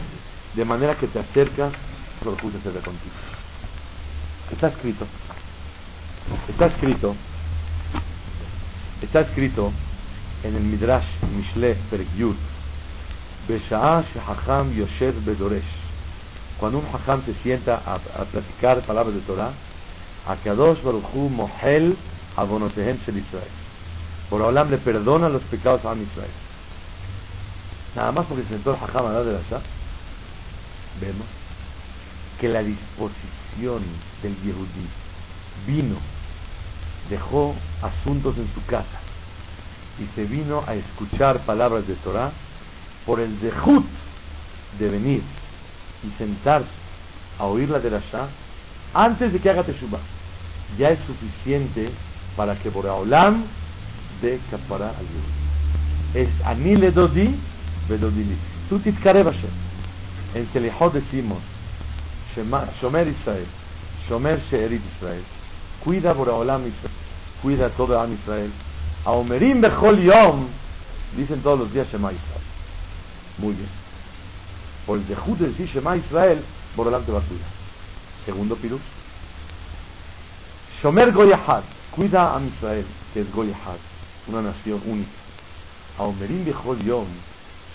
de 0.53 0.65
manera 0.65 0.95
que 0.95 1.07
te 1.07 1.19
acercas, 1.19 1.71
lo 2.25 2.35
puse 2.35 2.59
cerca 2.59 2.81
contigo. 2.81 3.15
Está 4.51 4.67
escrito, 4.69 5.05
está 6.49 6.65
escrito, 6.67 7.15
está 9.05 9.21
escrito 9.21 9.71
en 10.43 10.55
el 10.55 10.63
Midrash 10.63 11.05
Mishle 11.35 11.75
Perek 11.89 12.07
Yud, 12.17 12.35
Besha'a 13.47 14.03
Shehacham 14.13 14.73
Yoshev 14.73 15.23
Bedoresh. 15.23 15.63
Cuando 16.59 16.79
un 16.79 16.85
Hacham 16.91 17.23
se 17.25 17.33
sienta 17.43 17.81
a, 17.85 17.93
a 17.93 18.25
platicar 18.25 18.81
palabras 18.81 19.13
de 19.13 19.21
Torah, 19.21 19.51
Akadosh 20.27 20.81
Baruch 20.81 21.05
Hu 21.13 21.29
Mohel 21.29 21.95
Abonotehem 22.35 22.97
Shel 23.05 23.17
Israel. 23.17 23.51
Por 24.29 24.41
Olam 24.41 24.69
le 24.69 24.77
perdona 24.79 25.29
los 25.29 25.43
pecados 25.43 25.85
a 25.85 25.93
Israel. 25.93 26.31
Nada 27.95 28.11
más 28.11 28.25
porque 28.25 28.43
se 28.43 28.49
sentó 28.49 28.71
el 28.71 28.77
Hacham 28.81 29.05
a 29.05 29.13
la 29.13 29.23
de 29.23 29.33
la 29.33 29.41
Shah, 29.49 29.61
vemos 30.99 31.27
que 32.39 32.47
la 32.47 32.61
disposición 32.61 33.83
del 34.21 34.35
Yehudí 34.43 34.87
vino, 35.65 35.95
dejó 37.09 37.55
asuntos 37.81 38.37
en 38.37 38.47
su 38.53 38.63
casa 38.65 38.99
y 39.99 40.15
se 40.15 40.25
vino 40.25 40.63
a 40.67 40.75
escuchar 40.75 41.45
palabras 41.45 41.87
de 41.87 41.95
Torah 41.95 42.31
por 43.05 43.19
el 43.19 43.39
dejut 43.39 43.85
de 44.77 44.89
venir 44.89 45.21
y 46.03 46.17
sentarse 46.17 46.69
a 47.39 47.45
oír 47.45 47.69
la 47.69 47.79
de 47.79 47.91
la 47.91 47.99
Shah 48.11 48.27
antes 48.93 49.33
de 49.33 49.39
que 49.39 49.49
haga 49.49 49.63
Teshuvah. 49.63 49.99
Ya 50.77 50.89
es 50.89 50.99
suficiente 51.07 51.89
para 52.35 52.55
que 52.59 52.69
Boraolam 52.69 53.45
de 54.21 54.39
capara 54.51 54.89
al 54.89 56.19
Es 56.19 56.29
anile 56.45 56.91
dodi 56.91 57.35
vedodili. 57.87 58.37
Tú 58.69 58.79
titkareb 58.79 59.27
En 60.33 60.51
Selihot 60.51 60.93
decimos, 60.93 61.39
Shomer 62.35 63.07
Israel, 63.07 63.47
Shomer 64.07 64.41
Sheerit 64.49 64.81
Israel, 64.95 65.23
cuida 65.87 66.11
Boraolam 66.11 66.67
Israel, 66.67 66.91
cuida 67.41 67.69
todo 67.69 67.97
Am 67.97 68.13
Israel, 68.13 68.51
Aomerim 69.05 69.61
Bechol 69.61 70.03
Yom, 70.03 70.47
dicen 71.15 71.41
todos 71.41 71.59
los 71.59 71.73
días 71.73 71.87
Shema 71.89 72.11
Israel. 72.11 72.43
Muy 73.37 73.53
bien. 73.53 73.69
Por 74.85 74.99
el 74.99 75.07
de 75.07 75.47
decir 75.47 75.69
Shema 75.73 75.95
Israel, 75.95 76.43
Boralam 76.75 77.05
te 77.05 77.11
va 77.13 77.19
a 77.19 77.21
cuidar. 77.21 77.47
Segundo 78.25 78.57
pirus. 78.57 78.81
Shomer 80.83 81.13
Goyahad, 81.13 81.63
cuida 81.95 82.35
a 82.35 82.41
Israel, 82.41 82.85
que 83.13 83.21
es 83.21 83.31
Goyahad, 83.31 83.77
una 84.27 84.41
nación 84.41 84.81
única. 84.85 85.09
Aomerim 85.99 86.43
Bechol 86.43 86.83
Yom, 86.83 87.07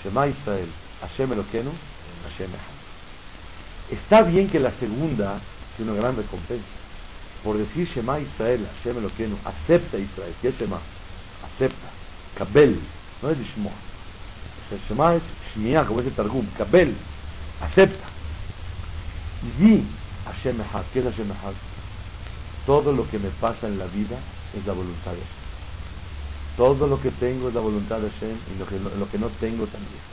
Shema 0.04 0.26
Israel, 0.26 0.68
Hashem 1.00 1.32
Eloquenu, 1.32 1.70
Hashem 2.24 2.50
Echad. 2.50 2.82
Está 3.90 4.22
bien 4.22 4.50
que 4.50 4.60
la 4.60 4.72
segunda 4.72 5.40
tiene 5.78 5.92
una 5.92 6.00
gran 6.02 6.14
recompensa. 6.14 6.82
Por 7.42 7.58
decir 7.58 7.88
Shema 7.88 8.20
Israel, 8.20 8.68
Hashem 8.76 8.98
Eloquenu, 8.98 9.36
acepta 9.44 9.98
Israel. 9.98 10.34
¿Qué 10.40 10.48
es 10.48 10.58
Shema? 10.58 10.80
acepta, 11.42 11.90
Kabel, 12.36 12.80
no 13.22 13.30
es 13.30 13.38
Lishmoa. 13.38 13.72
El 14.70 14.80
Shema 14.88 15.14
es 15.16 15.22
Shmiya, 15.54 15.84
como 15.86 16.00
es 16.00 16.06
el 16.06 16.14
Targum, 16.14 16.46
Kabel, 16.56 16.96
acepta. 17.60 18.06
Y 19.58 19.84
Hashem 20.24 20.60
Echad, 20.60 20.84
¿qué 20.92 21.00
es 21.00 21.04
Hashem 21.04 21.30
Echad? 21.30 21.54
Todo 22.64 22.92
lo 22.92 23.08
que 23.08 23.18
me 23.18 23.28
pasa 23.40 23.66
en 23.66 23.78
la 23.78 23.86
vida 23.86 24.18
es 24.56 24.64
la 24.66 24.72
voluntad 24.72 25.12
de 25.12 25.18
Hashem. 25.18 25.42
Todo 26.56 26.86
lo 26.86 27.00
que 27.00 27.10
tengo 27.12 27.48
es 27.48 27.54
la 27.54 27.60
voluntad 27.60 27.98
de 27.98 28.10
Hashem 28.10 28.36
y 28.54 28.58
lo 28.58 28.66
que, 28.66 28.78
lo 28.78 29.08
que 29.10 29.18
no 29.18 29.28
tengo 29.40 29.66
también. 29.66 30.12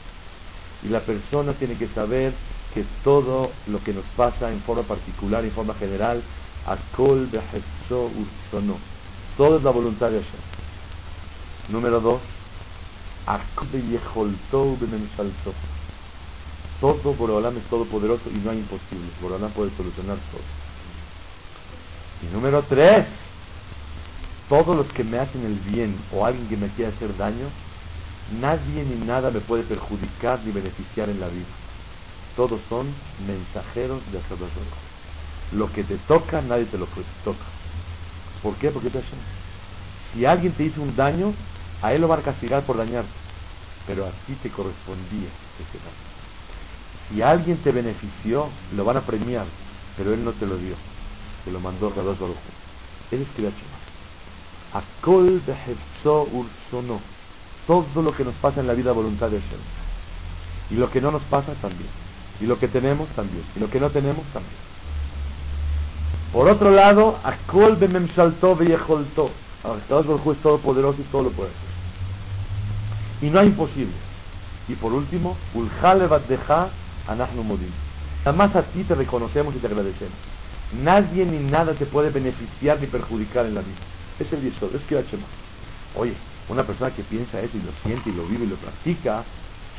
Y 0.84 0.88
la 0.88 1.02
persona 1.02 1.54
tiene 1.54 1.76
que 1.76 1.88
saber 1.90 2.34
que 2.74 2.86
todo 3.04 3.52
lo 3.68 3.84
que 3.84 3.94
nos 3.94 4.06
pasa 4.16 4.52
en 4.52 4.62
forma 4.62 4.84
particular, 4.84 5.44
en 5.44 5.52
forma 5.52 5.74
general, 5.76 6.22
Akol 6.70 7.30
Ursono. 7.90 8.78
Todo 9.38 9.58
es 9.58 9.64
la 9.64 9.72
voluntad 9.72 10.12
de 10.12 10.22
Hashem. 10.22 10.40
Número 11.70 12.00
dos, 12.00 12.22
todo 16.80 17.14
Borolam 17.14 17.58
es 17.58 17.64
todopoderoso 17.66 18.30
y 18.30 18.38
no 18.38 18.52
hay 18.52 18.60
imposibles. 18.60 19.10
Borolam 19.22 19.52
puede 19.52 19.72
solucionar 19.76 20.18
todo. 20.32 20.42
Y 22.22 22.34
número 22.34 22.64
tres, 22.64 23.08
todos 24.48 24.78
los 24.78 24.88
que 24.94 25.04
me 25.04 25.18
hacen 25.18 25.46
el 25.46 25.56
bien 25.72 25.98
o 26.14 26.26
alguien 26.26 26.48
que 26.48 26.58
me 26.58 26.70
quiere 26.70 26.94
hacer 26.94 27.16
daño, 27.18 27.48
nadie 28.40 28.84
ni 28.84 29.06
nada 29.06 29.32
me 29.32 29.42
puede 29.42 29.64
perjudicar 29.64 30.40
ni 30.46 30.52
beneficiar 30.52 31.10
en 31.10 31.20
la 31.20 31.30
vida. 31.30 31.48
Todos 32.36 32.62
son 32.70 32.94
mensajeros 33.26 34.02
de 34.12 34.22
Hashem. 34.22 34.89
Lo 35.52 35.72
que 35.72 35.84
te 35.84 35.98
toca, 35.98 36.42
nadie 36.42 36.66
te 36.66 36.78
lo 36.78 36.86
toca. 37.24 37.46
¿Por 38.44 38.56
qué? 38.56 38.72
Porque 38.72 38.90
te 38.90 39.02
Si 40.14 40.26
alguien 40.26 40.54
te 40.54 40.64
hizo 40.64 40.82
un 40.82 40.96
daño, 40.96 41.34
a 41.82 41.94
él 41.94 42.02
lo 42.02 42.08
van 42.08 42.20
a 42.20 42.24
castigar 42.24 42.64
por 42.64 42.78
dañar, 42.78 43.06
pero 43.88 44.06
a 44.06 44.12
ti 44.28 44.34
te 44.42 44.50
correspondía 44.50 45.30
ese 45.60 45.78
daño. 45.80 46.10
Si 47.10 47.22
alguien 47.22 47.58
te 47.58 47.72
benefició, 47.72 48.50
lo 48.76 48.86
van 48.86 48.98
a 48.98 49.02
premiar, 49.02 49.46
pero 49.98 50.14
él 50.14 50.24
no 50.24 50.32
te 50.34 50.46
lo 50.46 50.58
dio, 50.58 50.76
te 51.44 51.52
lo 51.52 51.60
mandó 51.60 51.90
Kadosh 51.94 52.20
Baruch 52.20 52.38
Él 53.12 53.22
es 53.24 53.28
Kriyat 53.36 53.54
Akol 54.74 55.42
ursono. 56.32 57.02
Todo 57.66 58.02
lo 58.02 58.16
que 58.16 58.24
nos 58.24 58.36
pasa 58.36 58.62
en 58.62 58.68
la 58.68 58.74
vida 58.74 58.92
voluntad 58.92 59.30
de 59.30 59.40
Hashem. 59.40 59.60
Y 60.70 60.76
lo 60.76 60.92
que 60.92 61.02
no 61.02 61.12
nos 61.12 61.24
pasa 61.24 61.54
también. 61.56 61.90
Y 62.40 62.46
lo 62.46 62.60
que 62.60 62.68
tenemos 62.68 63.10
también. 63.10 63.44
Y 63.56 63.60
lo 63.60 63.70
que 63.70 63.80
no 63.80 63.90
tenemos 63.90 64.26
también. 64.34 64.69
Por 66.32 66.48
otro 66.48 66.72
lado, 66.72 67.18
Akol 67.24 67.76
bememshalto 67.76 68.56
veyecholto. 68.56 69.32
Kadosh 69.64 70.06
Baruch 70.06 70.36
es 70.36 70.42
todopoderoso 70.42 71.02
y 71.02 71.04
todo 71.06 71.24
lo 71.24 71.32
puede 71.32 71.52
y 73.22 73.30
no 73.30 73.40
hay 73.40 73.48
imposible. 73.48 73.94
Y 74.68 74.74
por 74.76 74.94
último, 74.94 75.36
deja 76.28 76.70
anachnu 77.08 77.44
modim. 77.44 77.72
Además 78.24 78.56
a 78.56 78.64
ti 78.64 78.84
te 78.84 78.96
reconocemos 78.96 79.56
y 79.56 79.60
te 79.60 79.68
agradecemos. 79.68 80.14
Nadie 80.84 81.26
ni 81.26 81.40
nada 81.40 81.74
te 81.74 81.86
puede 81.86 82.12
beneficiar 82.12 82.80
ni 82.80 82.88
perjudicar 82.88 83.46
en 83.46 83.56
la 83.56 83.62
vida. 83.62 83.78
Es 84.20 84.32
el 84.32 84.42
Yesod, 84.42 84.76
es 84.76 84.82
Kirachema. 84.84 85.24
Oye, 85.96 86.14
Una 86.50 86.64
persona 86.64 86.90
que 86.90 87.04
piensa 87.04 87.40
eso 87.42 87.58
y 87.58 87.62
lo 87.62 87.72
siente 87.84 88.10
y 88.10 88.14
lo 88.14 88.26
vive 88.26 88.46
y 88.46 88.48
lo 88.48 88.56
practica, 88.56 89.24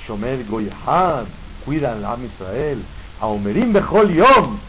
Shomer 0.06 0.46
Goyehad, 0.46 1.24
cuida 1.64 1.90
al 1.92 2.04
Am 2.04 2.24
Israel, 2.24 2.84
Aomerim 3.20 3.72
Bechol 3.72 4.14
Yom, 4.14 4.60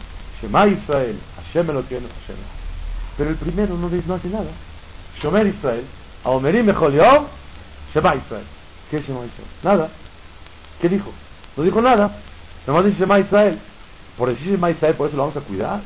Shema 0.42 0.66
Israel, 0.66 1.20
Hashem 1.36 1.66
lo 1.68 1.82
tiene, 1.84 2.08
Hashem. 2.08 2.36
Pero 3.16 3.30
el 3.30 3.36
primero 3.36 3.76
no, 3.76 3.88
no 3.88 4.14
hace 4.14 4.28
nada. 4.28 4.50
Shomer 5.22 5.46
Israel, 5.46 5.84
Aomerim 6.24 6.66
Yom, 6.66 7.26
Shema 7.94 8.16
Israel. 8.16 8.44
¿Qué 8.90 8.96
es 8.96 9.06
Shema 9.06 9.24
Israel? 9.24 9.48
Nada. 9.62 9.90
¿Qué 10.80 10.88
dijo? 10.88 11.12
No 11.56 11.62
dijo 11.62 11.80
nada. 11.80 12.18
Nomás 12.66 12.84
dice 12.86 12.98
Shema 12.98 13.20
Israel. 13.20 13.60
Por 14.18 14.30
decir 14.30 14.50
Shema 14.50 14.70
Israel, 14.70 14.96
por 14.96 15.08
eso 15.08 15.16
lo 15.16 15.22
vamos 15.22 15.36
a 15.36 15.46
cuidar. 15.46 15.80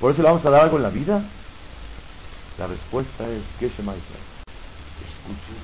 Por 0.00 0.12
eso 0.12 0.20
le 0.20 0.28
vamos 0.28 0.44
a 0.44 0.50
dar 0.50 0.64
algo 0.64 0.78
en 0.78 0.82
la 0.82 0.90
vida. 0.90 1.22
La 2.58 2.66
respuesta 2.66 3.28
es, 3.28 3.42
¿qué 3.60 3.66
es 3.66 3.72
Shema 3.76 3.92
Israel? 3.92 4.24
Escuche, 5.06 5.58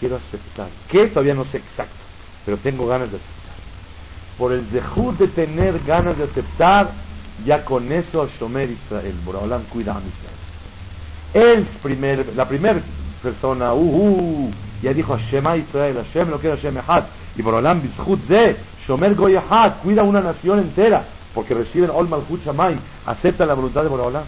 quiero 0.00 0.16
aceptar. 0.16 0.68
¿Qué? 0.88 1.08
Todavía 1.08 1.34
no 1.34 1.44
sé 1.46 1.58
exacto, 1.58 1.96
pero 2.46 2.56
tengo 2.58 2.86
ganas 2.86 3.10
de 3.10 3.18
aceptar. 3.18 3.54
Por 4.38 4.52
el 4.52 4.70
dejud 4.70 5.14
de 5.16 5.28
tener 5.28 5.78
ganas 5.84 6.16
de 6.16 6.24
aceptar, 6.24 7.05
ya 7.44 7.64
con 7.64 7.90
eso 7.92 8.28
Shomer 8.38 8.70
Israel, 8.70 9.14
Boraholam 9.24 9.64
cuida 9.64 9.92
Israel. 9.92 10.36
El 11.34 11.64
primer, 11.82 12.34
la 12.34 12.48
primera 12.48 12.80
persona, 13.22 13.74
uh, 13.74 13.78
uh, 13.78 14.50
ya 14.82 14.92
dijo 14.92 15.16
Shema 15.30 15.56
Israel, 15.56 15.96
Hashem 15.96 16.30
lo 16.30 16.40
que 16.40 16.46
era 16.48 16.56
Hashem 16.56 16.78
Echad, 16.78 17.04
y 17.36 17.42
Boraholam 17.42 17.82
Bizhut 17.82 18.20
de 18.26 18.56
Shomer 18.86 19.14
Goyahad, 19.14 19.80
cuida 19.82 20.02
una 20.02 20.20
nación 20.20 20.60
entera, 20.60 21.04
porque 21.34 21.54
reciben 21.54 21.90
Ol 21.90 22.08
Malchut 22.08 22.44
Shamay, 22.44 22.78
aceptan 23.04 23.48
la 23.48 23.54
voluntad 23.54 23.82
de 23.82 23.88
Boraholam. 23.88 24.24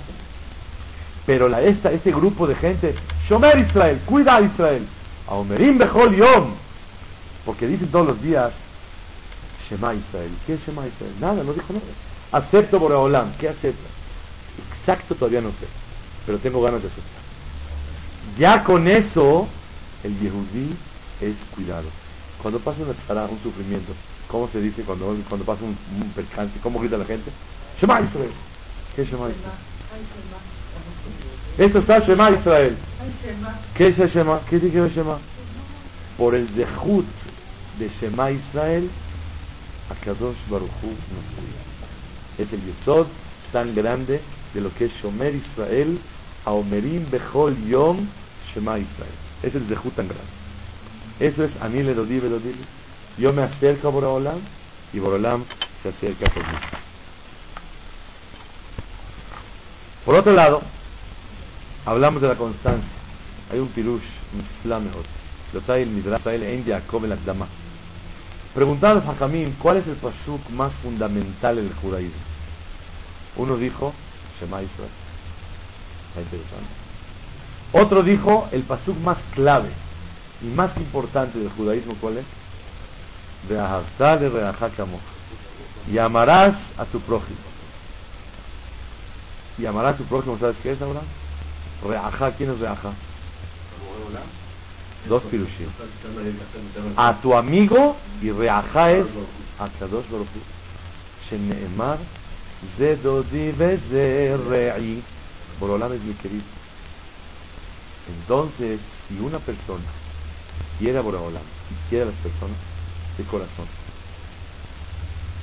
Pero 1.24 1.48
la, 1.48 1.60
esta, 1.62 1.90
este 1.92 2.10
grupo 2.10 2.46
de 2.46 2.54
gente, 2.56 2.94
Shomer 3.28 3.58
Israel, 3.58 4.00
cuida 4.04 4.36
a 4.36 4.40
Israel, 4.42 4.86
a 5.26 5.34
Omerim 5.34 5.78
Bechol 5.78 6.16
Yom, 6.16 6.54
porque 7.44 7.66
dicen 7.66 7.88
todos 7.88 8.08
los 8.08 8.22
días, 8.22 8.52
Shema 9.68 9.94
Israel. 9.94 10.30
¿Qué 10.46 10.54
es 10.54 10.66
Shema 10.66 10.86
Israel? 10.86 11.14
Nada, 11.20 11.42
no 11.44 11.52
dijo 11.52 11.72
nada. 11.72 11.84
Acepto 12.32 12.78
Boraholam. 12.78 13.32
¿Qué 13.38 13.48
acepta? 13.48 13.88
Exacto 14.80 15.14
todavía 15.14 15.40
no 15.40 15.50
sé, 15.50 15.66
pero 16.26 16.38
tengo 16.38 16.62
ganas 16.62 16.82
de 16.82 16.88
aceptar. 16.88 17.22
Ya 18.38 18.62
con 18.64 18.86
eso, 18.88 19.48
el 20.02 20.18
Yehudí 20.18 20.76
es 21.20 21.34
cuidado. 21.54 21.88
Cuando 22.42 22.60
pasa 22.60 22.82
una 22.82 22.94
tzara, 22.94 23.26
un 23.26 23.42
sufrimiento, 23.42 23.92
¿cómo 24.28 24.48
se 24.48 24.60
dice 24.60 24.82
cuando, 24.82 25.16
cuando 25.28 25.44
pasa 25.44 25.62
un, 25.64 25.76
percance? 26.14 26.58
¿Cómo 26.62 26.78
grita 26.80 26.96
la 26.96 27.04
gente? 27.04 27.30
Shema 27.80 28.00
Israel. 28.00 28.30
¿Qué 28.94 29.04
Shema 29.04 29.28
Israel? 29.28 29.58
Esto 31.58 31.78
está 31.80 31.98
Shema 32.00 32.30
Israel. 32.30 32.76
¿Qué 33.74 33.88
es 33.88 33.98
el 33.98 34.10
Shema? 34.10 34.40
¿Qué 34.48 34.58
dice 34.58 34.78
el 34.78 34.94
Shema? 34.94 35.18
Por 36.16 36.34
el 36.34 36.54
dejut 36.54 37.06
de 37.78 37.90
Shema 38.00 38.30
Israel, 38.30 38.90
Akadosh 39.90 40.36
Baruchu 40.48 40.86
nos 40.86 41.24
cuida. 41.34 41.67
Es 42.38 42.52
el 42.52 42.64
yesod 42.64 43.06
tan 43.52 43.74
grande 43.74 44.20
de 44.54 44.60
lo 44.60 44.72
que 44.74 44.86
es 44.86 44.92
Shomer 45.02 45.34
Israel, 45.34 45.98
Aomerim 46.44 47.04
Bechol 47.10 47.56
Yom 47.66 48.08
Shema 48.54 48.78
Israel. 48.78 49.14
Es 49.42 49.54
el 49.54 49.68
dejut 49.68 49.94
tan 49.94 50.08
grande. 50.08 50.26
Eso 51.20 51.44
es 51.44 51.50
Anile 51.60 51.94
Dodi 51.94 52.20
Bedodili. 52.20 52.64
Yo 53.18 53.32
me 53.32 53.42
acerco 53.42 53.88
a 53.88 53.90
Borolam 53.90 54.40
y 54.92 54.98
Borolam 54.98 55.44
se 55.82 55.88
acerca 55.88 56.32
por 56.32 56.46
mí. 56.46 56.58
Por 60.04 60.14
otro 60.14 60.32
lado, 60.32 60.62
hablamos 61.84 62.22
de 62.22 62.28
la 62.28 62.36
constancia. 62.36 62.88
Hay 63.50 63.58
un 63.58 63.68
pirush, 63.68 64.02
un 64.34 64.44
flamejot. 64.62 65.04
Lo 65.52 65.60
trae 65.62 65.82
el 65.82 65.90
Midrash, 65.90 66.22
trae 66.22 66.36
el 66.36 66.54
India, 66.54 66.82
come 66.86 67.08
la 67.08 67.16
Dama. 67.16 67.48
Preguntaron 68.54 69.08
a 69.08 69.14
Jamín, 69.14 69.56
¿cuál 69.60 69.78
es 69.78 69.86
el 69.86 69.96
pasuk 69.96 70.48
más 70.50 70.72
fundamental 70.82 71.58
en 71.58 71.66
el 71.66 71.74
judaísmo? 71.74 72.20
Uno 73.36 73.56
dijo, 73.56 73.94
Shema 74.40 74.62
Israel. 74.62 74.90
Está 76.08 76.22
interesante. 76.22 76.68
Otro 77.72 78.02
dijo, 78.02 78.48
el 78.52 78.62
pasuk 78.62 78.96
más 78.98 79.18
clave 79.34 79.70
y 80.40 80.46
más 80.46 80.76
importante 80.76 81.38
del 81.38 81.50
judaísmo, 81.50 81.94
¿cuál 82.00 82.18
es? 82.18 82.26
de. 83.46 84.98
Y 85.92 85.98
amarás 85.98 86.56
a 86.76 86.84
tu 86.86 87.00
prójimo. 87.00 87.38
Y 89.58 89.66
amarás 89.66 89.94
a 89.94 89.98
tu 89.98 90.04
prójimo, 90.04 90.38
¿sabes 90.38 90.56
qué 90.62 90.72
es 90.72 90.82
ahora? 90.82 91.00
Reajá, 91.84 92.32
¿quién 92.32 92.50
es 92.50 92.58
Reajá? 92.58 92.92
Dos 95.06 95.22
pirushim. 95.24 95.68
A 96.96 97.20
tu 97.20 97.34
amigo 97.34 97.96
y 98.20 98.30
reajá 98.30 98.92
es 98.92 99.06
a 99.58 99.68
Kadosh 99.78 100.08
Baruch 100.10 100.28
Hu. 100.28 101.30
Sheneemar. 101.30 101.98
Borolam 105.60 105.92
es 105.92 106.02
mi 106.02 106.14
querido. 106.14 106.44
Entonces, 108.08 108.80
si 109.08 109.18
una 109.18 109.38
persona 109.38 109.84
quiere 110.78 110.98
a 110.98 111.02
Borolam 111.02 111.42
y 111.70 111.88
quiere 111.88 112.04
a 112.04 112.06
las 112.06 112.16
personas 112.16 112.56
de 113.16 113.24
corazón, 113.24 113.66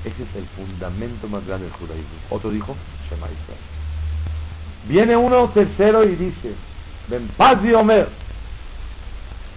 ese 0.03 0.23
es 0.23 0.35
el 0.35 0.45
fundamento 0.47 1.27
más 1.27 1.45
grande 1.45 1.67
del 1.67 1.75
judaísmo. 1.75 2.17
Otro 2.29 2.51
dijo, 2.51 2.75
Shema 3.09 3.27
Israel. 3.27 3.59
Viene 4.87 5.15
uno 5.15 5.49
tercero 5.49 6.03
y 6.03 6.15
dice, 6.15 6.53
Ben 7.07 7.27
Paz 7.35 7.57
y 7.63 7.73
Omer, 7.73 8.09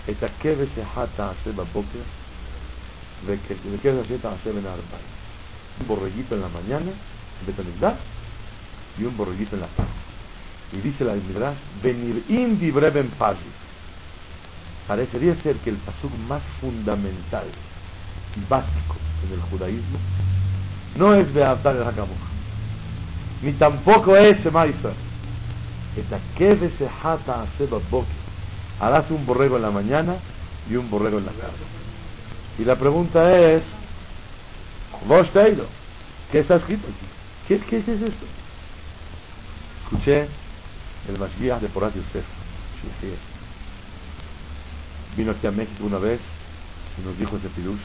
את 0.09 0.23
הכבש 0.23 0.77
אחד 0.83 1.05
תעשה 1.15 1.51
בבוקר 1.55 1.99
וכבש 3.25 3.85
השני 3.85 4.17
תעשה 4.17 4.53
בין 4.53 4.65
הארבעים. 4.65 5.13
Un 5.79 5.87
borreguito 5.87 6.35
en 6.35 6.41
la 6.41 6.49
mañana, 6.49 6.91
en 6.91 7.45
Betamigdash, 7.47 7.97
y 8.97 9.05
un 9.05 9.17
borreguito 9.17 9.55
en 9.55 9.61
la 9.61 9.67
tarde. 9.67 9.91
Y 10.71 10.77
dice 10.77 11.03
la 11.03 11.13
Midrash, 11.13 11.57
venir 11.81 12.23
in 12.29 12.59
dibre 12.59 12.89
ben 12.91 13.09
pazi. 13.17 13.51
Parecería 14.87 15.35
ser 15.41 15.55
que 15.57 15.71
el 15.71 15.77
pasuk 15.77 16.11
más 16.27 16.41
fundamental 16.59 17.47
y 18.35 18.41
básico 18.49 18.95
en 19.25 19.33
el 19.33 19.41
judaísmo 19.49 19.97
no 20.95 21.15
es 21.15 21.33
Beatar 21.33 21.75
el 21.75 21.83
Hakamuch, 21.83 22.25
ni 23.41 23.53
tampoco 23.53 24.15
es 24.15 24.37
Shema 24.43 24.67
Israel. 24.67 24.95
את 25.99 26.13
הכבש 26.13 26.81
אחד 26.81 27.17
תעשה 27.25 27.65
בבוקר 27.69 28.07
harás 28.80 29.10
un 29.10 29.26
borrego 29.26 29.56
en 29.56 29.62
la 29.62 29.70
mañana 29.70 30.16
y 30.68 30.76
un 30.76 30.90
borrego 30.90 31.18
en 31.18 31.26
la 31.26 31.32
tarde. 31.32 31.56
Y 32.58 32.64
la 32.64 32.76
pregunta 32.76 33.30
es, 33.38 33.62
¿vos? 35.06 35.28
¿Qué 36.30 36.40
está 36.40 36.56
escrito 36.56 36.86
aquí? 36.86 37.06
¿Qué, 37.46 37.60
¿Qué, 37.60 37.78
es 37.78 37.88
esto? 37.88 38.26
Escuché 39.84 40.28
el 41.08 41.18
Mashgiach 41.18 41.60
de 41.60 41.68
Porat 41.68 41.94
Yosef. 41.94 42.24
Vino 45.16 45.32
aquí 45.32 45.46
a 45.46 45.50
México 45.50 45.84
una 45.84 45.98
vez 45.98 46.20
y 46.98 47.06
nos 47.06 47.18
dijo 47.18 47.36
ese 47.36 47.48
pirush. 47.48 47.80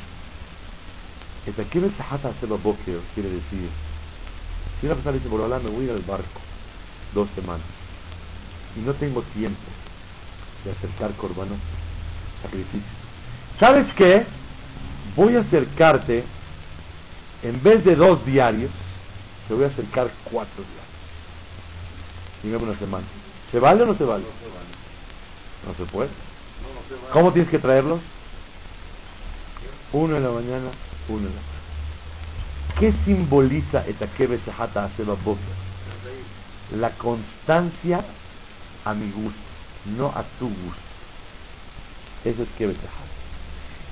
Esta 1.46 1.64
quiere 1.64 1.92
boker 2.64 3.00
quiere 3.14 3.30
decir, 3.30 3.70
si 4.80 4.86
una 4.86 4.96
persona 4.96 5.18
dice, 5.18 5.30
por 5.30 5.48
me 5.48 5.70
voy 5.70 5.82
a 5.82 5.84
ir 5.84 5.92
al 5.92 6.02
barco 6.04 6.42
dos 7.14 7.30
semanas 7.36 7.66
y 8.76 8.80
no 8.80 8.94
tengo 8.94 9.22
tiempo 9.34 9.60
de 10.64 10.72
acercar 10.72 11.12
corbanos, 11.14 11.58
sacrificio. 12.42 12.82
¿Sabes 13.60 13.88
qué? 13.96 14.26
Voy 15.16 15.36
a 15.36 15.42
acercarte, 15.42 16.24
en 17.44 17.62
vez 17.62 17.84
de 17.84 17.96
dos 17.96 18.26
diarios, 18.26 18.72
te 19.48 19.54
voy 19.54 19.66
a 19.66 19.68
acercar 19.68 20.12
cuatro 20.24 20.64
diarios. 20.64 20.84
Dime 22.42 22.58
una 22.58 22.78
semana. 22.80 23.06
¿Se 23.52 23.60
vale 23.60 23.84
o 23.84 23.86
no 23.86 23.96
se 23.96 24.04
vale? 24.04 24.26
No 25.68 25.74
se 25.76 25.92
puede. 25.92 26.10
¿Cómo 27.12 27.32
tienes 27.32 27.52
que 27.52 27.60
traerlos? 27.60 28.00
Uno 29.92 30.18
en 30.18 30.24
la 30.24 30.32
mañana, 30.32 30.70
uno 31.08 31.28
en 31.28 31.36
la 31.36 31.42
tarde. 31.42 31.54
¿Qué 32.80 32.94
simboliza 33.06 33.86
La 36.76 36.90
constancia 36.98 38.04
a 38.84 38.94
mi 38.94 39.12
gusto 39.12 39.53
no 39.86 40.08
a 40.08 40.24
tu 40.40 40.48
gusto. 40.48 40.94
Eso 42.26 42.44
es 42.44 42.50
que 42.58 42.74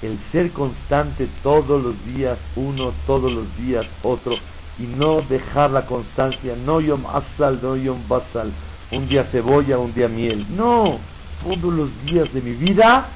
El 0.02 0.20
ser 0.32 0.52
constante 0.52 1.28
todos 1.44 1.82
los 1.84 2.06
días, 2.06 2.38
uno, 2.56 2.94
todos 3.06 3.32
los 3.32 3.56
días, 3.58 3.86
otro, 4.04 4.36
y 4.80 4.84
no 4.84 5.22
dejar 5.22 5.72
la 5.72 5.86
constancia, 5.86 6.56
no 6.56 6.80
yom 6.80 7.06
asal, 7.06 7.60
no 7.62 7.76
yom 7.76 8.08
basal, 8.08 8.52
un 8.92 9.08
día 9.08 9.26
cebolla, 9.26 9.78
un 9.78 9.94
día 9.94 10.08
miel. 10.08 10.46
No, 10.56 11.00
todos 11.44 11.74
los 11.74 11.90
días 12.06 12.34
de 12.34 12.42
mi 12.42 12.54
vida 12.54 13.10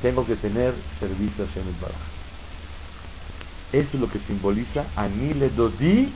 tengo 0.00 0.24
que 0.24 0.36
tener 0.36 0.74
servicio 0.98 1.44
a 1.44 1.58
el 1.58 1.74
Baraj. 1.80 1.98
Eso 3.72 3.88
es 3.92 4.00
lo 4.00 4.10
que 4.10 4.18
simboliza 4.26 4.86
Anile 4.96 5.50
Dodi, 5.50 6.12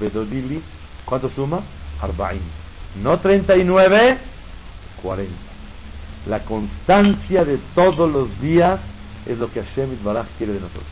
Bedodili, 0.00 0.62
¿cuánto 1.04 1.30
suma? 1.30 1.62
Arbaim. 2.00 2.42
No 3.02 3.18
39, 3.20 4.18
40. 5.02 5.32
La 6.26 6.44
constancia 6.44 7.44
de 7.44 7.58
todos 7.74 8.10
los 8.10 8.40
días 8.40 8.80
es 9.26 9.38
lo 9.38 9.50
que 9.52 9.62
Hashem 9.62 10.02
Baraj 10.02 10.26
quiere 10.36 10.54
de 10.54 10.60
nosotros. 10.60 10.86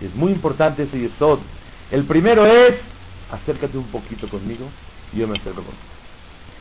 Es 0.00 0.14
muy 0.14 0.32
importante 0.32 0.82
ese 0.82 0.98
yesod. 0.98 1.38
El 1.90 2.04
primero 2.04 2.46
es, 2.46 2.74
acércate 3.30 3.78
un 3.78 3.86
poquito 3.86 4.28
conmigo 4.28 4.66
y 5.12 5.18
yo 5.18 5.28
me 5.28 5.38
acerco 5.38 5.62
contigo. 5.62 5.92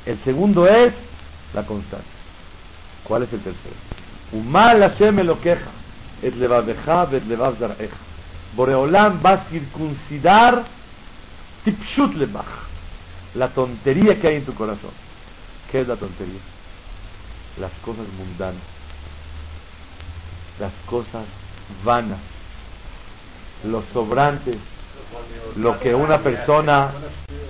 El 0.05 0.23
segundo 0.23 0.67
es 0.67 0.93
la 1.53 1.65
constancia. 1.65 2.09
¿Cuál 3.03 3.23
es 3.23 3.33
el 3.33 3.41
tercero? 3.41 3.75
Umal 4.31 4.79
Hashem 4.79 5.19
lo 5.21 5.39
queja. 5.41 5.71
Es 6.21 6.35
levadeja, 6.35 7.07
es 7.11 7.25
levav. 7.25 7.55
Boreolam 8.55 9.21
va 9.25 9.31
a 9.33 9.45
circuncidar 9.45 10.65
tipshut 11.63 12.13
lebach. 12.15 12.45
La 13.35 13.49
tontería 13.49 14.19
que 14.19 14.27
hay 14.27 14.35
en 14.35 14.45
tu 14.45 14.53
corazón. 14.53 14.91
¿Qué 15.71 15.81
es 15.81 15.87
la 15.87 15.95
tontería? 15.95 16.39
Las 17.59 17.71
cosas 17.83 18.05
mundanas. 18.17 18.61
Las 20.59 20.73
cosas 20.85 21.25
vanas. 21.83 22.19
Los 23.63 23.85
sobrantes. 23.93 24.57
Lo 25.55 25.79
que 25.79 25.95
una 25.95 26.21
persona, 26.21 26.91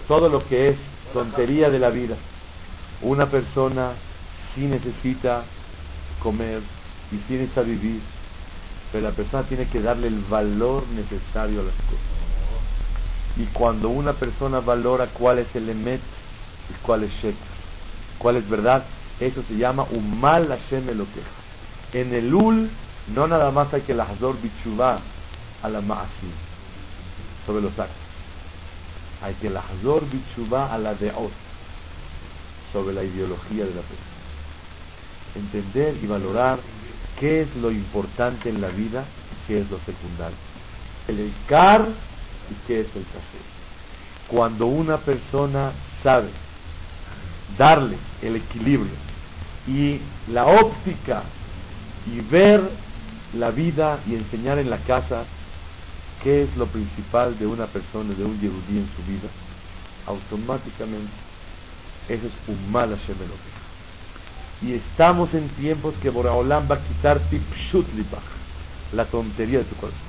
todo 0.08 0.30
lo 0.30 0.48
que 0.48 0.70
es 0.70 0.78
tontería 1.14 1.70
de 1.70 1.80
la 1.80 1.90
vida. 1.90 2.16
Una 3.02 3.28
persona 3.28 3.94
sí 4.54 4.62
necesita 4.62 5.44
comer 6.22 6.62
y 7.12 7.16
sí 7.28 7.34
necesita 7.34 7.62
vivir, 7.62 8.02
pero 8.92 9.10
la 9.10 9.16
persona 9.16 9.44
tiene 9.44 9.68
que 9.68 9.82
darle 9.82 10.08
el 10.08 10.20
valor 10.20 10.84
necesario 10.90 11.62
a 11.62 11.64
las 11.64 11.76
cosas. 11.76 12.12
Y 13.38 13.46
cuando 13.54 13.90
una 13.90 14.14
persona 14.14 14.60
valora 14.60 15.08
cuál 15.08 15.40
es 15.40 15.56
el 15.56 15.70
emet 15.70 16.02
y 16.70 16.74
cuál 16.86 17.04
es 17.04 17.12
shek, 17.22 17.36
cuál 18.22 18.38
es 18.38 18.48
verdad, 18.48 18.86
eso 19.20 19.44
se 19.48 19.58
llama 19.58 19.86
un 19.92 20.20
mal 20.20 20.48
Hashem 20.48 20.86
queja. 20.86 21.30
En 21.94 22.14
el 22.14 22.34
ul 22.34 22.70
no 23.08 23.28
nada 23.28 23.52
más 23.52 23.74
hay 23.74 23.82
que 23.82 23.96
la 23.96 24.04
hazor 24.04 24.40
bichuvá 24.40 25.00
a 25.62 25.70
la 25.70 25.82
ma'asim, 25.82 26.32
sobre 27.46 27.64
los 27.64 27.78
actos. 27.78 27.98
Hay 29.24 29.34
que 29.36 29.50
la 29.50 29.62
hazor 29.62 30.04
bichuvá 30.10 30.72
a 30.72 30.78
la 30.78 30.94
deot, 30.94 31.32
sobre 32.72 32.94
la 32.94 33.04
ideología 33.04 33.66
de 33.66 33.74
la 33.74 33.82
persona. 33.82 34.12
Entender 35.36 35.98
y 36.02 36.08
valorar 36.08 36.60
qué 37.20 37.42
es 37.42 37.56
lo 37.56 37.72
importante 37.72 38.50
en 38.50 38.62
la 38.62 38.70
vida 38.70 39.04
y 39.32 39.48
qué 39.48 39.62
es 39.62 39.70
lo 39.70 39.80
secundario. 39.80 40.38
El 41.08 41.20
Ikar 41.20 41.88
y 42.50 42.68
qué 42.68 42.82
es 42.82 42.88
el 42.96 43.04
café. 43.06 43.40
Cuando 44.28 44.68
una 44.68 44.98
persona 44.98 45.74
sabe 46.04 46.30
darle 47.58 47.98
el 48.22 48.36
equilibrio 48.36 48.94
y 49.68 50.00
la 50.32 50.46
óptica 50.46 51.24
y 52.08 52.20
ver 52.22 52.70
la 53.34 53.52
vida 53.52 54.00
y 54.08 54.16
enseñar 54.16 54.60
en 54.60 54.70
la 54.70 54.80
casa 54.80 55.24
qué 56.24 56.44
es 56.44 56.56
lo 56.58 56.68
principal 56.68 57.38
de 57.38 57.48
una 57.48 57.68
persona, 57.68 58.14
de 58.14 58.24
un 58.24 58.40
yehudí 58.40 58.78
en 58.78 58.90
su 58.96 59.04
vida, 59.04 59.30
automáticamente 60.08 61.12
eso 62.10 62.28
es 62.28 62.34
un 62.48 62.72
mal 62.72 62.98
Y 64.62 64.74
estamos 64.74 65.34
en 65.34 65.48
tiempos 65.50 65.94
que 66.02 66.10
Boraholam 66.10 66.70
va 66.70 66.76
a 66.76 66.82
quitar 66.82 67.22
la 68.92 69.06
tontería 69.06 69.60
de 69.60 69.66
tu 69.66 69.76
corazón. 69.76 70.00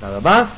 Nada 0.00 0.20
más, 0.20 0.52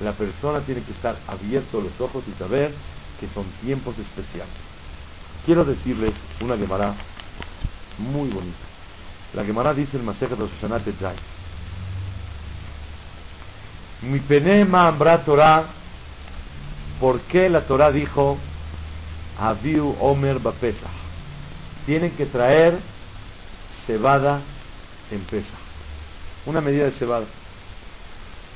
la 0.00 0.12
persona 0.12 0.60
tiene 0.60 0.82
que 0.82 0.92
estar 0.92 1.16
abierto 1.28 1.80
los 1.80 2.00
ojos 2.00 2.24
y 2.26 2.38
saber 2.38 2.72
que 3.20 3.28
son 3.28 3.44
tiempos 3.62 3.94
especiales. 3.98 4.71
Quiero 5.44 5.64
decirles 5.64 6.14
una 6.40 6.56
Gemara 6.56 6.94
muy 7.98 8.30
bonita. 8.30 8.58
La 9.34 9.44
Gemara 9.44 9.74
dice 9.74 9.96
el 9.96 10.02
Masejet 10.02 10.38
de 10.38 10.92
Jai. 11.00 11.16
Mi 14.02 14.18
penema 14.20 14.88
ambra 14.88 15.24
Torah, 15.24 15.66
¿por 17.00 17.20
qué 17.22 17.48
la 17.48 17.66
Torah 17.66 17.90
dijo 17.90 18.38
Aviu 19.38 19.96
Omer 20.00 20.38
Bapesach? 20.38 20.90
Tienen 21.86 22.10
que 22.12 22.26
traer 22.26 22.78
cebada 23.86 24.42
en 25.10 25.20
Pesach. 25.20 25.48
Una 26.46 26.60
medida 26.60 26.84
de 26.84 26.92
cebada. 26.92 27.26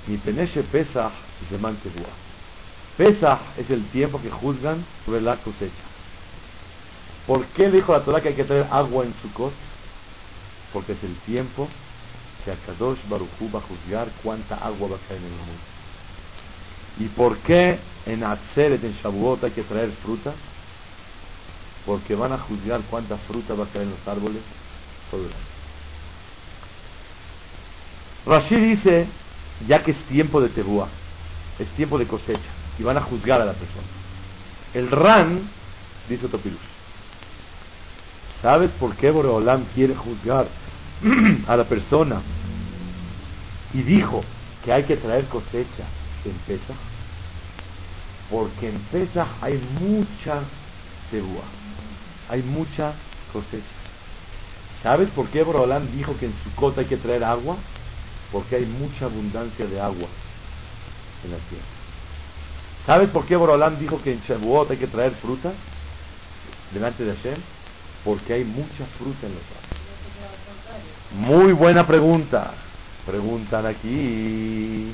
Mi 0.07 0.17
peneche 0.19 0.63
Pesach 0.63 1.13
y 1.43 1.55
se 1.55 1.59
Pesach 2.97 3.41
es 3.59 3.71
el 3.71 3.85
tiempo 3.87 4.21
que 4.21 4.31
juzgan 4.31 4.85
sobre 5.05 5.21
la 5.21 5.37
cosecha. 5.37 5.96
¿Por 7.27 7.45
qué 7.47 7.71
dijo 7.71 7.93
la 7.93 8.05
Torah 8.05 8.21
que 8.21 8.29
hay 8.29 8.35
que 8.35 8.45
traer 8.45 8.69
agua 8.71 9.05
en 9.05 9.15
su 9.21 9.33
costa? 9.33 9.59
Porque 10.73 10.93
es 10.93 11.03
el 11.03 11.17
tiempo 11.27 11.69
que 12.45 12.53
Akadosh 12.53 12.99
Baruchu 13.09 13.51
va 13.53 13.59
a 13.59 13.63
juzgar 13.63 14.09
cuánta 14.23 14.55
agua 14.57 14.91
va 14.91 14.97
a 14.97 15.09
caer 15.09 15.21
en 15.21 15.27
el 15.27 15.33
mundo. 15.33 15.63
¿Y 16.99 17.09
por 17.09 17.39
qué 17.39 17.79
en 18.07 18.23
Atzeret, 18.23 18.83
en 18.85 18.95
Shavuot, 19.03 19.43
hay 19.45 19.51
que 19.51 19.63
traer 19.63 19.91
fruta? 20.03 20.33
Porque 21.85 22.15
van 22.15 22.33
a 22.33 22.39
juzgar 22.39 22.81
cuánta 22.89 23.17
fruta 23.19 23.55
va 23.55 23.65
a 23.65 23.69
caer 23.69 23.85
en 23.85 23.91
los 23.91 24.09
árboles 24.09 24.43
todo 25.11 25.23
el 25.23 25.27
año. 25.27 25.57
Rashi 28.27 28.57
dice, 28.57 29.09
ya 29.69 29.83
que 29.83 29.93
es 29.93 29.99
tiempo 30.07 30.41
de 30.41 30.49
Tebuá, 30.49 30.89
es 31.59 31.69
tiempo 31.71 31.99
de 31.99 32.07
cosecha, 32.07 32.51
y 32.79 32.83
van 32.83 32.97
a 32.97 33.03
juzgar 33.03 33.41
a 33.41 33.45
la 33.45 33.53
persona. 33.53 33.87
El 34.75 34.91
Ran, 34.91 35.49
dice 36.09 36.29
Topilus, 36.29 36.59
¿sabes 38.47 38.71
por 38.79 38.95
qué 38.95 39.11
Boreolam 39.11 39.65
quiere 39.75 39.97
juzgar 39.97 40.47
a 41.49 41.57
la 41.57 41.65
persona 41.65 42.23
y 43.75 43.83
dijo 43.83 44.21
que 44.65 44.73
hay 44.73 44.85
que 44.85 44.97
traer 44.97 45.25
cosecha 45.25 45.83
en 46.25 46.33
Pesach? 46.47 46.77
Porque 48.31 48.69
en 48.69 48.79
Pesach 48.93 49.27
hay 49.43 49.61
mucha 49.81 50.45
tebuá, 51.11 51.43
hay 52.29 52.45
mucha 52.45 52.93
cosecha. 53.33 53.65
¿Sabes 54.81 55.09
por 55.11 55.27
qué 55.31 55.43
Boreolam 55.43 55.91
dijo 55.91 56.17
que 56.17 56.27
en 56.27 56.35
su 56.45 56.55
cota 56.55 56.83
hay 56.83 56.87
que 56.87 56.99
traer 56.99 57.25
agua? 57.25 57.57
Porque 58.31 58.55
hay 58.55 58.67
mucha 58.67 59.07
abundancia 59.07 59.67
de 59.67 59.81
agua 59.81 60.07
en 61.25 61.33
la 61.33 61.39
tierra. 61.49 61.67
¿Sabes 62.87 63.11
por 63.11 63.27
qué 63.27 63.35
Borolam 63.35 63.77
dijo 63.81 64.01
que 64.01 64.13
en 64.13 64.21
Shavuot 64.21 64.71
hay 64.71 64.77
que 64.77 64.87
traer 64.87 65.17
fruta 65.17 65.53
delante 66.73 67.03
de 67.03 67.17
Hashem? 67.17 67.56
Porque 68.07 68.35
hay 68.35 68.45
mucha 68.45 68.87
fruta 68.99 69.27
en 69.27 69.35
los 69.35 69.43
árboles. 69.43 69.77
Muy 71.43 71.53
buena 71.53 71.85
pregunta. 71.85 72.55
Preguntan 73.05 73.67
aquí 73.67 74.93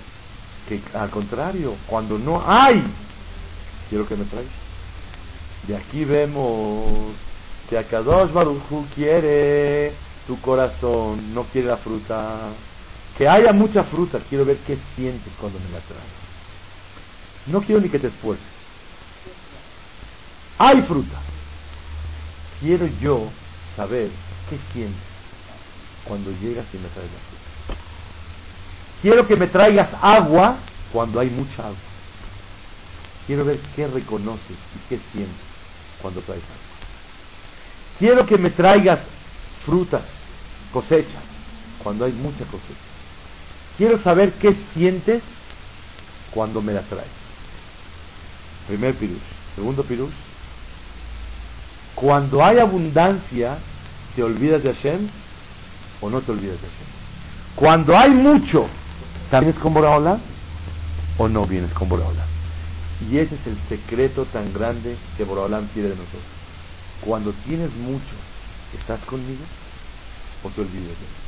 que 0.66 0.81
al 0.94 1.11
contrario, 1.11 1.77
cuando 1.87 2.18
no 2.18 2.42
hay, 2.44 2.83
quiero 3.90 4.09
que 4.09 4.16
me 4.16 4.25
traigas. 4.25 4.53
De 5.66 5.77
aquí 5.77 6.05
vemos 6.07 7.12
que 7.68 7.77
Akadosh 7.77 8.33
Baruchu 8.33 8.87
quiere 8.94 9.92
tu 10.27 10.40
corazón, 10.40 11.35
no 11.35 11.44
quiere 11.44 11.68
la 11.68 11.77
fruta. 11.77 12.51
Que 13.18 13.29
haya 13.29 13.53
mucha 13.53 13.85
fruta, 13.85 14.20
quiero 14.29 14.46
ver 14.46 14.57
qué 14.66 14.79
sientes 14.96 15.33
cuando 15.38 15.59
me 15.59 15.66
la 15.66 15.81
traes. 15.81 16.03
No 17.46 17.61
quiero 17.61 17.83
ni 17.83 17.90
que 17.90 17.98
te 17.98 18.07
esfuerces. 18.07 18.46
Hay 20.59 20.81
fruta. 20.83 21.18
Quiero 22.62 22.87
yo 23.01 23.29
saber 23.77 24.09
qué 24.48 24.57
sientes 24.72 25.03
cuando 26.05 26.31
llegas 26.31 26.64
y 26.72 26.77
me 26.77 26.88
traes 26.88 27.11
la. 27.11 27.75
Quiero 29.03 29.27
que 29.27 29.37
me 29.37 29.48
traigas 29.48 29.88
agua 30.01 30.59
cuando 30.92 31.18
hay 31.18 31.29
mucha 31.29 31.64
agua. 31.64 31.79
Quiero 33.27 33.44
ver 33.44 33.59
qué 33.75 33.88
reconoces 33.88 34.57
y 34.77 34.88
qué 34.88 35.01
sientes 35.12 35.35
cuando 36.01 36.20
traes 36.20 36.42
agua. 36.44 36.57
Quiero 37.98 38.27
que 38.27 38.38
me 38.38 38.51
traigas 38.51 39.01
frutas, 39.64 40.03
cosechas, 40.72 41.22
cuando 41.83 42.05
hay 42.05 42.12
mucha 42.12 42.44
cosecha. 42.44 42.81
Quiero 43.77 44.01
saber 44.05 44.35
qué 44.35 44.57
sientes 44.72 45.20
cuando 46.31 46.62
me 46.62 46.72
la 46.75 46.83
traes. 46.83 47.11
Primer 48.68 48.94
pirush. 48.94 49.18
Segundo 49.57 49.83
pirush. 49.83 50.12
Cuando 51.94 52.44
hay 52.44 52.59
abundancia, 52.59 53.59
¿te 54.16 54.22
olvidas 54.22 54.62
de 54.62 54.74
Hashem 54.74 55.09
o 56.00 56.11
no 56.11 56.20
te 56.20 56.33
olvidas 56.33 56.61
de 56.61 56.66
Hashem? 56.66 56.87
Cuando 57.55 57.96
hay 57.96 58.11
mucho, 58.11 58.66
¿vienes 59.31 59.57
con 59.57 59.74
Borahola 59.74 60.18
o 61.18 61.28
no 61.28 61.46
vienes 61.46 61.72
con 61.72 61.88
Borahola? 61.88 62.24
Y 63.11 63.18
ese 63.18 63.35
es 63.35 63.46
el 63.46 63.59
secreto 63.68 64.24
tan 64.26 64.52
grande 64.52 64.96
que 65.16 65.24
Boraholam 65.24 65.66
quiere 65.68 65.90
de 65.90 65.96
nosotros. 65.96 66.22
Cuando 67.00 67.33
tienes 67.44 67.72
mucho, 67.74 68.14
¿estás 68.78 69.00
conmigo 69.00 69.42
o 70.44 70.48
te 70.50 70.61
olvidas 70.61 70.87
de 70.87 70.90
él? 70.90 71.22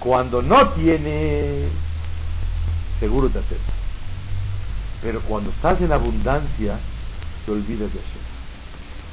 Cuando 0.00 0.42
no 0.42 0.70
tienes, 0.70 1.70
seguro 3.00 3.28
te 3.28 3.38
aceptas. 3.38 3.74
Pero 5.02 5.20
cuando 5.22 5.50
estás 5.50 5.80
en 5.80 5.92
abundancia, 5.92 6.78
te 7.44 7.52
olvidas 7.52 7.92
de 7.92 7.98
eso. 7.98 8.37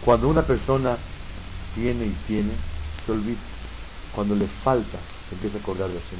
Cuando 0.05 0.27
una 0.27 0.43
persona 0.43 0.97
tiene 1.73 2.05
y 2.05 2.15
tiene, 2.27 2.51
se 3.05 3.11
olvida. 3.11 3.39
Cuando 4.13 4.35
le 4.35 4.47
falta, 4.63 4.99
se 5.27 5.35
empieza 5.35 5.57
a 5.57 5.61
acordar 5.61 5.89
de 5.89 5.99
Hashem 5.99 6.19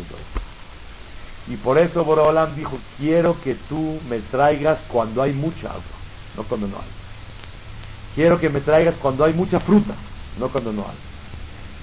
y 1.47 1.53
Y 1.53 1.57
por 1.57 1.77
eso 1.77 2.03
Boraholam 2.03 2.55
dijo, 2.55 2.79
quiero 2.97 3.39
que 3.41 3.53
tú 3.69 3.99
me 4.09 4.19
traigas 4.21 4.79
cuando 4.87 5.21
hay 5.21 5.33
mucha 5.33 5.69
agua, 5.69 5.83
no 6.35 6.43
cuando 6.43 6.67
no 6.67 6.77
hay. 6.77 6.89
Quiero 8.15 8.39
que 8.39 8.49
me 8.49 8.61
traigas 8.61 8.95
cuando 8.95 9.23
hay 9.23 9.33
mucha 9.33 9.59
fruta, 9.59 9.93
no 10.39 10.49
cuando 10.49 10.73
no 10.73 10.81
hay. 10.81 10.97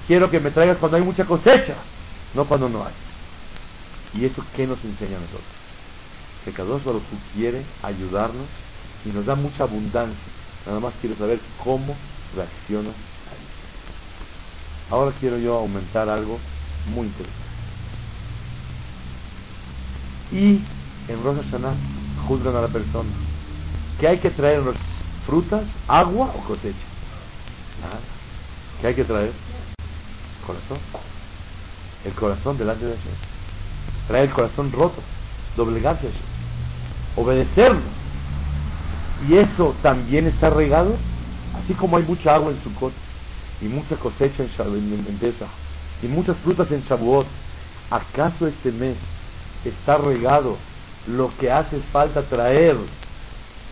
Quiero 0.08 0.28
que 0.28 0.40
me 0.40 0.50
traigas 0.50 0.78
cuando 0.78 0.96
hay 0.96 1.04
mucha 1.04 1.24
cosecha, 1.24 1.76
no 2.34 2.46
cuando 2.46 2.68
no 2.68 2.84
hay. 2.84 2.94
¿Y 4.14 4.24
eso 4.26 4.44
qué 4.56 4.66
nos 4.66 4.82
enseña 4.84 5.18
a 5.18 5.20
nosotros? 5.20 5.44
Que 6.44 6.90
uno 6.90 7.00
quiere 7.34 7.62
ayudarnos 7.82 8.46
y 9.04 9.10
nos 9.10 9.24
da 9.24 9.36
mucha 9.36 9.62
abundancia. 9.62 10.41
Nada 10.66 10.80
más 10.80 10.94
quiero 11.00 11.16
saber 11.16 11.40
cómo 11.62 11.94
reacciona 12.34 12.90
a 12.90 12.92
eso. 12.92 13.00
Ahora 14.90 15.12
quiero 15.18 15.38
yo 15.38 15.56
aumentar 15.56 16.08
algo 16.08 16.38
muy 16.86 17.06
interesante. 17.06 17.42
Y 20.32 20.60
en 21.08 21.22
Rosh 21.22 21.44
Hashanah 21.44 21.74
juzgan 22.26 22.56
a 22.56 22.62
la 22.62 22.68
persona. 22.68 23.10
¿Qué 24.00 24.08
hay 24.08 24.18
que 24.18 24.30
traer 24.30 24.62
¿Frutas, 25.26 25.62
agua 25.86 26.34
o 26.36 26.44
cosecha? 26.44 26.76
Nada. 27.80 28.00
¿Qué 28.80 28.88
hay 28.88 28.94
que 28.94 29.04
traer? 29.04 29.32
Corazón. 30.44 30.78
El 32.04 32.12
corazón 32.14 32.58
delante 32.58 32.84
de 32.84 32.96
Hashem. 32.96 33.12
Traer 34.08 34.24
el 34.24 34.32
corazón 34.32 34.72
roto. 34.72 35.00
Doblegarse 35.56 36.08
a 36.08 36.10
Hashem. 36.10 36.26
Obedecerlo. 37.16 38.01
Y 39.28 39.36
eso 39.36 39.74
también 39.82 40.26
está 40.26 40.50
regado. 40.50 40.96
Así 41.54 41.74
como 41.74 41.96
hay 41.96 42.02
mucha 42.04 42.34
agua 42.34 42.50
en 42.50 42.62
Sukkot 42.64 42.92
y 43.60 43.66
mucha 43.66 43.96
cosecha 43.96 44.42
en, 44.42 44.92
en, 44.92 45.06
en 45.06 45.36
y 46.02 46.08
muchas 46.08 46.36
frutas 46.38 46.70
en 46.72 46.82
Shavuot, 46.82 47.26
¿acaso 47.90 48.48
este 48.48 48.72
mes 48.72 48.96
está 49.64 49.96
regado 49.98 50.56
lo 51.06 51.30
que 51.38 51.50
hace 51.50 51.78
falta 51.92 52.22
traer 52.22 52.76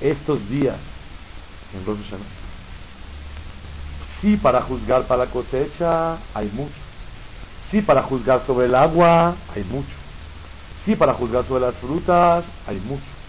estos 0.00 0.48
días 0.48 0.76
en 1.74 1.84
Rosh 1.84 2.04
Hashanah? 2.04 2.24
Sí, 4.20 4.36
para 4.36 4.62
juzgar 4.62 5.08
para 5.08 5.24
la 5.24 5.30
cosecha 5.30 6.18
hay 6.34 6.48
mucho. 6.52 6.80
Sí, 7.70 7.82
para 7.82 8.02
juzgar 8.02 8.46
sobre 8.46 8.66
el 8.66 8.74
agua 8.74 9.36
hay 9.54 9.64
mucho. 9.64 9.94
Sí, 10.84 10.94
para 10.94 11.14
juzgar 11.14 11.46
sobre 11.48 11.66
las 11.66 11.74
frutas 11.76 12.44
hay 12.66 12.78
mucho. 12.80 13.19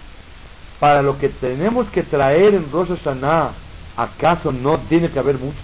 Para 0.82 1.04
lo 1.04 1.20
que 1.20 1.30
tenemos 1.30 1.88
que 1.90 2.02
traer 2.02 2.56
en 2.56 2.72
Rosh 2.72 2.90
Hashanah, 2.90 3.52
¿acaso 3.96 4.52
no 4.52 4.80
tiene 4.90 5.12
que 5.12 5.20
haber 5.20 5.38
mucho? 5.38 5.60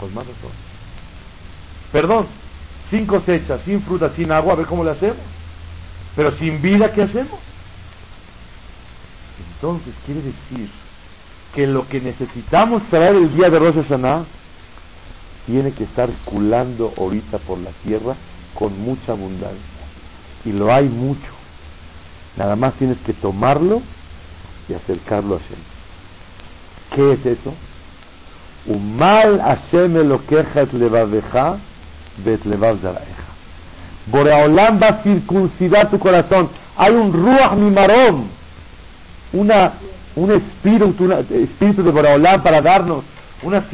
Con 0.00 0.12
más 0.12 0.26
razón. 0.26 0.50
Perdón, 1.92 2.26
sin 2.90 3.06
cosecha, 3.06 3.60
sin 3.64 3.80
fruta, 3.82 4.10
sin 4.16 4.32
agua, 4.32 4.54
a 4.54 4.56
ver 4.56 4.66
cómo 4.66 4.82
le 4.82 4.90
hacemos. 4.90 5.18
Pero 6.16 6.36
sin 6.36 6.60
vida, 6.60 6.92
¿qué 6.92 7.02
hacemos? 7.02 7.38
Entonces 9.54 9.94
quiere 10.04 10.22
decir 10.22 10.68
que 11.54 11.68
lo 11.68 11.86
que 11.86 12.00
necesitamos 12.00 12.82
traer 12.90 13.14
el 13.14 13.32
día 13.32 13.50
de 13.50 13.58
Rosh 13.60 13.84
Hashanah 13.84 14.24
tiene 15.46 15.70
que 15.70 15.84
estar 15.84 16.10
culando 16.24 16.92
ahorita 16.98 17.38
por 17.38 17.58
la 17.58 17.70
tierra 17.84 18.16
con 18.54 18.76
mucha 18.80 19.12
abundancia. 19.12 19.60
Y 20.44 20.50
lo 20.50 20.72
hay 20.72 20.88
mucho. 20.88 21.30
Nada 22.36 22.56
más 22.56 22.74
tienes 22.74 22.98
que 23.06 23.12
tomarlo 23.12 23.80
y 24.70 24.74
acercarlo 24.74 25.36
a 25.36 25.38
Hashem. 25.38 25.58
¿Qué 26.94 27.12
es 27.12 27.38
eso? 27.38 27.54
Umal 28.66 29.40
Hashem 29.40 29.94
lo 30.08 30.24
queja 30.26 30.62
et 30.62 30.72
levaveja 30.72 31.58
bet 32.24 32.44
levav. 32.44 32.78
Boreolam 34.06 34.80
va 34.80 34.88
a 34.88 35.02
circuncidar 35.02 35.90
tu 35.90 35.98
corazón. 35.98 36.50
Hay 36.76 36.92
un 36.92 37.12
ruach 37.12 37.54
mimarón, 37.54 38.28
una, 39.32 39.74
un 40.16 40.30
espíritu, 40.32 41.04
un 41.04 41.12
espíritu 41.12 41.82
de 41.82 41.90
Boreolam 41.90 42.42
para 42.42 42.60
darnos 42.60 43.04
una 43.42 43.64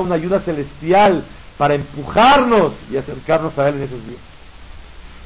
una 0.00 0.14
ayuda 0.14 0.40
celestial 0.40 1.24
para 1.58 1.74
empujarnos 1.74 2.72
y 2.90 2.96
acercarnos 2.96 3.56
a 3.58 3.68
Él 3.68 3.76
en 3.76 3.82
esos 3.82 4.06
días. 4.06 4.20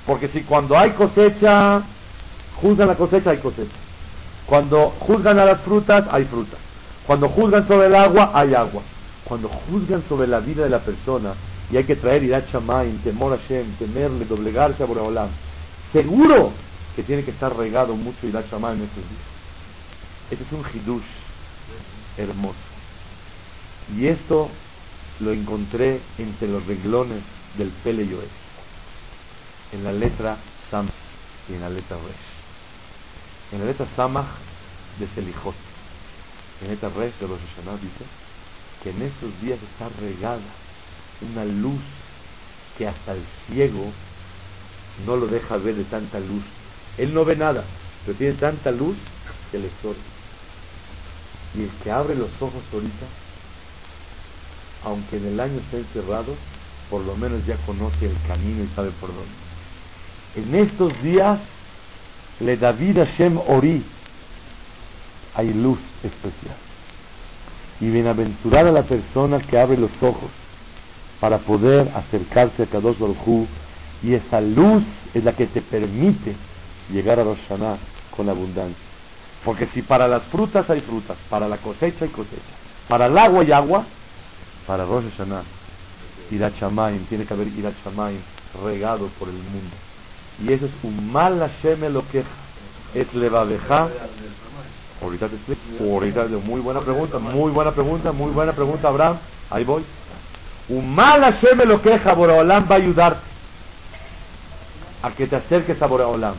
Porque 0.06 0.28
si 0.28 0.40
cuando 0.40 0.76
hay 0.76 0.90
cosecha, 0.90 1.82
juzgan 2.56 2.88
la 2.88 2.96
cosecha, 2.96 3.30
hay 3.30 3.38
cosecha. 3.38 3.83
Cuando 4.46 4.90
juzgan 5.00 5.38
a 5.38 5.44
las 5.44 5.60
frutas, 5.62 6.04
hay 6.10 6.24
frutas. 6.24 6.58
Cuando 7.06 7.28
juzgan 7.28 7.66
sobre 7.66 7.86
el 7.86 7.94
agua, 7.94 8.30
hay 8.34 8.54
agua. 8.54 8.82
Cuando 9.24 9.48
juzgan 9.48 10.02
sobre 10.08 10.26
la 10.26 10.40
vida 10.40 10.64
de 10.64 10.70
la 10.70 10.80
persona, 10.80 11.34
y 11.70 11.76
hay 11.76 11.84
que 11.84 11.96
traer 11.96 12.22
Irat 12.22 12.50
Shamayim, 12.52 12.98
temor 12.98 13.32
a 13.32 13.38
Shem, 13.48 13.76
temerle, 13.78 14.26
doblegarse 14.26 14.82
a 14.82 14.86
Boreolam, 14.86 15.30
seguro 15.92 16.52
que 16.94 17.02
tiene 17.02 17.24
que 17.24 17.30
estar 17.30 17.56
regado 17.56 17.94
mucho 17.96 18.26
Irat 18.26 18.50
Shamayim 18.50 18.80
en 18.80 18.84
estos 18.84 19.02
días. 19.08 19.34
Este 20.30 20.44
es 20.44 20.52
un 20.52 20.64
hidush 20.72 21.02
hermoso. 22.18 22.58
Y 23.96 24.06
esto 24.06 24.50
lo 25.20 25.32
encontré 25.32 26.00
entre 26.18 26.48
los 26.48 26.66
renglones 26.66 27.22
del 27.56 27.70
Pele 27.82 28.06
Yoel, 28.06 28.28
en 29.72 29.84
la 29.84 29.92
letra 29.92 30.36
Sam 30.70 30.88
y 31.48 31.54
en 31.54 31.60
la 31.60 31.70
letra 31.70 31.96
Resh. 31.96 32.33
En 33.54 33.60
la 33.60 33.66
letra 33.66 33.86
Samach 33.94 34.26
de 34.98 35.06
Selijot, 35.14 35.54
en 36.60 36.70
letra 36.70 36.88
Resh 36.88 37.14
de 37.20 37.28
los 37.28 37.38
Hashanah 37.38 37.76
dice 37.76 38.04
que 38.82 38.90
en 38.90 39.02
estos 39.02 39.40
días 39.40 39.60
está 39.62 39.88
regada 40.00 40.40
una 41.22 41.44
luz 41.44 41.80
que 42.76 42.88
hasta 42.88 43.12
el 43.12 43.22
ciego 43.46 43.92
no 45.06 45.16
lo 45.16 45.28
deja 45.28 45.56
ver 45.58 45.76
de 45.76 45.84
tanta 45.84 46.18
luz. 46.18 46.42
Él 46.98 47.14
no 47.14 47.24
ve 47.24 47.36
nada, 47.36 47.62
pero 48.04 48.18
tiene 48.18 48.34
tanta 48.34 48.72
luz 48.72 48.96
que 49.52 49.60
le 49.60 49.68
estorba. 49.68 50.02
Y 51.54 51.62
el 51.62 51.70
que 51.84 51.92
abre 51.92 52.16
los 52.16 52.30
ojos 52.40 52.62
ahorita 52.72 53.06
aunque 54.82 55.16
en 55.16 55.26
el 55.26 55.40
año 55.40 55.60
esté 55.60 55.78
encerrado, 55.78 56.34
por 56.90 57.02
lo 57.02 57.14
menos 57.14 57.46
ya 57.46 57.56
conoce 57.66 58.06
el 58.06 58.16
camino 58.26 58.64
y 58.64 58.68
sabe 58.74 58.90
por 59.00 59.10
dónde. 59.10 59.30
En 60.36 60.54
estos 60.56 61.02
días, 61.02 61.38
le 62.40 62.56
David 62.56 62.98
Hashem 62.98 63.38
Ori, 63.46 63.84
hay 65.34 65.52
luz 65.52 65.78
especial. 66.02 66.56
Y 67.80 67.90
bienaventurada 67.90 68.70
la 68.70 68.84
persona 68.84 69.40
que 69.40 69.58
abre 69.58 69.76
los 69.76 69.90
ojos 70.00 70.30
para 71.20 71.38
poder 71.38 71.90
acercarse 71.94 72.64
a 72.64 72.66
Kadosh 72.66 72.98
Baruj 72.98 73.46
y 74.02 74.14
esa 74.14 74.40
luz 74.40 74.82
es 75.12 75.24
la 75.24 75.32
que 75.32 75.46
te 75.46 75.62
permite 75.62 76.36
llegar 76.90 77.18
a 77.18 77.24
Rosh 77.24 77.38
con 78.14 78.28
abundancia. 78.28 78.76
Porque 79.44 79.66
si 79.72 79.82
para 79.82 80.06
las 80.06 80.22
frutas 80.24 80.68
hay 80.70 80.80
frutas, 80.80 81.16
para 81.28 81.48
la 81.48 81.58
cosecha 81.58 82.04
hay 82.04 82.10
cosecha, 82.10 82.42
para 82.88 83.06
el 83.06 83.16
agua 83.16 83.42
hay 83.42 83.52
agua, 83.52 83.84
para 84.66 84.84
Rosh 84.84 85.04
Hashanah, 85.16 85.42
Irat 86.30 86.54
tiene 87.08 87.24
que 87.26 87.34
haber 87.34 87.48
Irat 87.48 87.74
regado 88.62 89.08
por 89.18 89.28
el 89.28 89.34
mundo. 89.34 89.76
Y 90.42 90.52
eso 90.52 90.66
es 90.66 90.72
un 90.82 91.12
mal 91.12 91.38
Hashem 91.38 91.92
lo 91.92 92.06
que 92.08 92.24
es 92.94 93.14
levaveja. 93.14 93.88
Ahorita 95.02 95.28
te 95.28 95.36
explico. 95.36 95.84
Ahorita, 95.84 96.26
muy 96.44 96.60
buena 96.60 96.80
pregunta, 96.80 97.18
muy 97.18 97.50
buena 97.50 97.72
pregunta, 97.72 98.12
muy 98.12 98.32
buena 98.32 98.52
pregunta, 98.52 98.88
Abraham. 98.88 99.18
Ahí 99.50 99.64
voy. 99.64 99.84
Un 100.68 100.94
mal 100.94 101.20
Hashem 101.20 101.58
lo 101.66 101.82
queja, 101.82 102.14
Boreolam 102.14 102.66
va 102.70 102.76
a 102.76 102.78
ayudarte 102.78 103.34
a 105.04 105.10
que 105.10 105.26
te 105.26 105.36
acerques 105.36 105.80
a 105.82 105.86
Boreolam. 105.86 106.34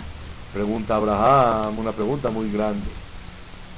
Pregunta 0.51 0.95
Abraham, 0.95 1.77
una 1.77 1.91
pregunta 1.91 2.31
muy 2.31 2.51
grande. 2.51 2.89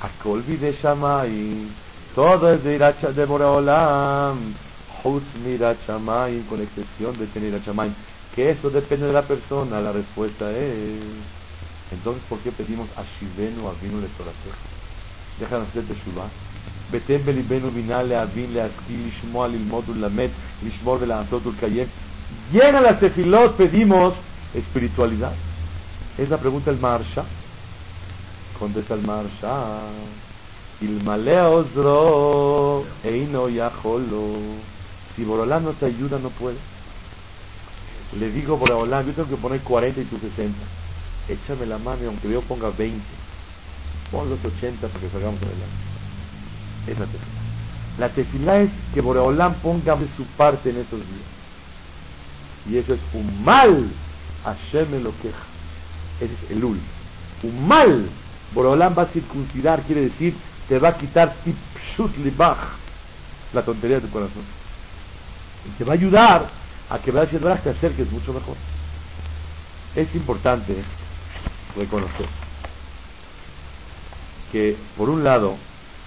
¿A 0.01 0.07
qué 0.21 0.29
olvide 0.29 0.77
Shamay? 0.81 1.67
Todo 2.15 2.53
es 2.53 2.63
de 2.63 2.75
Iracha 2.75 3.11
de 3.11 3.25
Boreolam. 3.25 4.53
Hutz 5.03 5.25
con 6.47 6.61
excepción 6.61 7.17
de 7.17 7.27
tener 7.27 7.61
Shamayim. 7.61 7.93
Que 8.37 8.51
eso 8.51 8.69
depende 8.69 9.07
de 9.07 9.13
la 9.13 9.23
persona. 9.23 9.81
La 9.81 9.91
respuesta 9.91 10.51
es. 10.51 11.01
Entonces, 11.91 12.21
¿por 12.29 12.37
qué 12.41 12.51
pedimos 12.51 12.87
a 12.95 13.01
Shivenu 13.01 13.67
Avinu 13.67 13.99
le? 13.99 14.53
Déjanos 15.39 15.69
hacer 15.69 15.85
Teshuvah. 15.85 16.29
Belibenu 16.91 17.71
vinale 17.71 18.15
avin 18.15 18.53
le 18.53 18.61
aski 18.61 18.93
lishmoa 18.93 19.47
lilmod 19.47 19.89
ulamet 19.89 20.31
lishmor 20.61 20.99
vela'antot 20.99 21.47
ulkayem. 21.47 21.87
Llena 22.51 22.79
las 22.79 22.99
tefilot 22.99 23.57
pedimos 23.57 24.13
espiritualidad. 24.53 25.33
Es 26.15 26.29
la 26.29 26.37
pregunta 26.37 26.69
del 26.69 26.79
Marsha. 26.79 27.25
Contesta 28.59 28.93
el 28.93 29.01
Marsha. 29.01 29.81
Ilmale 30.79 31.41
Osro, 31.41 32.85
Eino 33.03 33.49
Yaholo. 33.49 34.35
Si 35.15 35.23
Borolam 35.23 35.63
no 35.63 35.71
te 35.71 35.87
ayuda, 35.87 36.19
no 36.19 36.29
puede. 36.29 36.76
Le 38.13 38.29
digo 38.31 38.57
Borolam, 38.57 39.05
yo 39.05 39.13
tengo 39.13 39.29
que 39.29 39.35
poner 39.35 39.61
40 39.61 40.01
y 40.01 40.05
tú 40.05 40.17
60. 40.17 40.57
Échame 41.27 41.65
la 41.65 41.77
mano, 41.77 42.07
aunque 42.07 42.29
yo 42.29 42.41
ponga 42.41 42.69
20. 42.69 43.01
Pon 44.11 44.29
los 44.29 44.43
80 44.43 44.87
para 44.87 44.99
que 44.99 45.09
salgamos 45.09 45.41
adelante. 45.41 45.65
Es 46.87 46.97
la 46.97 47.05
tefila. 47.05 47.37
La 47.97 48.09
tefila 48.09 48.57
es 48.59 48.69
que 48.93 49.01
Boreolam 49.01 49.55
ponga 49.55 49.95
de 49.95 50.07
su 50.15 50.23
parte 50.37 50.69
en 50.69 50.77
estos 50.77 50.99
días. 50.99 51.27
Y 52.69 52.77
eso 52.77 52.93
es 52.93 53.01
un 53.13 53.43
mal. 53.43 53.89
Hashem 54.45 54.91
me 54.91 54.99
lo 54.99 55.11
queja. 55.19 55.43
Ese 56.21 56.33
es 56.33 56.51
el 56.51 56.63
ul. 56.63 56.79
Un 57.43 57.67
mal. 57.67 58.09
Borolam 58.53 58.95
va 58.97 59.03
a 59.03 59.07
circuncidar, 59.07 59.83
quiere 59.83 60.03
decir, 60.03 60.33
te 60.69 60.79
va 60.79 60.89
a 60.89 60.97
quitar 60.97 61.35
tipshut 61.43 62.11
la 63.53 63.61
tontería 63.63 63.97
de 63.99 64.07
tu 64.07 64.09
corazón. 64.13 64.43
Y 65.65 65.77
te 65.77 65.83
va 65.83 65.93
a 65.93 65.95
ayudar 65.95 66.49
a 66.89 66.99
que 66.99 67.11
veas 67.11 67.31
el 67.33 67.41
te 67.41 67.69
acerques 67.69 68.11
mucho 68.11 68.33
mejor. 68.33 68.55
Es 69.95 70.13
importante 70.15 70.75
reconocer 71.75 72.27
que, 74.51 74.77
por 74.95 75.09
un 75.09 75.23
lado, 75.23 75.57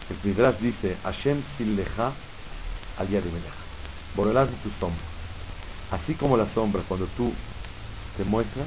el 0.09 0.16
Midrash 0.29 0.59
dice, 0.59 0.97
Hashem 1.03 1.43
leja 1.59 2.12
al 2.99 3.09
día 3.09 3.21
de 3.21 3.31
Melech. 3.31 3.53
Borolam 4.14 4.49
es 4.49 4.62
tu 4.62 4.71
sombra. 4.81 5.03
Así 5.90 6.14
como 6.14 6.37
la 6.37 6.47
sombra, 6.55 6.83
cuando 6.88 7.07
tú 7.16 7.33
te 8.16 8.25
muestras 8.25 8.66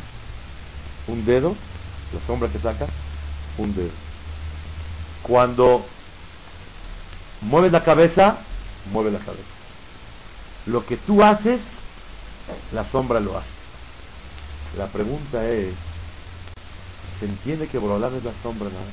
un 1.08 1.26
dedo, 1.26 1.56
la 2.14 2.26
sombra 2.28 2.50
que 2.50 2.60
sacas, 2.60 2.90
un 3.58 3.76
dedo. 3.76 3.92
Cuando 5.24 5.86
mueves 7.42 7.72
la 7.72 7.84
cabeza, 7.84 8.38
mueve 8.92 9.12
la 9.12 9.20
cabeza. 9.20 9.44
Lo 10.66 10.86
que 10.86 10.98
tú 10.98 11.24
haces, 11.24 11.60
la 12.72 12.90
sombra 12.92 13.20
lo 13.20 13.38
hace. 13.38 13.48
La 14.78 14.88
pregunta 14.88 15.48
es, 15.48 15.74
¿se 17.20 17.26
entiende 17.26 17.68
que 17.68 17.78
Borolam 17.78 18.16
es 18.16 18.24
la 18.24 18.34
sombra 18.42 18.70
nada? 18.70 18.92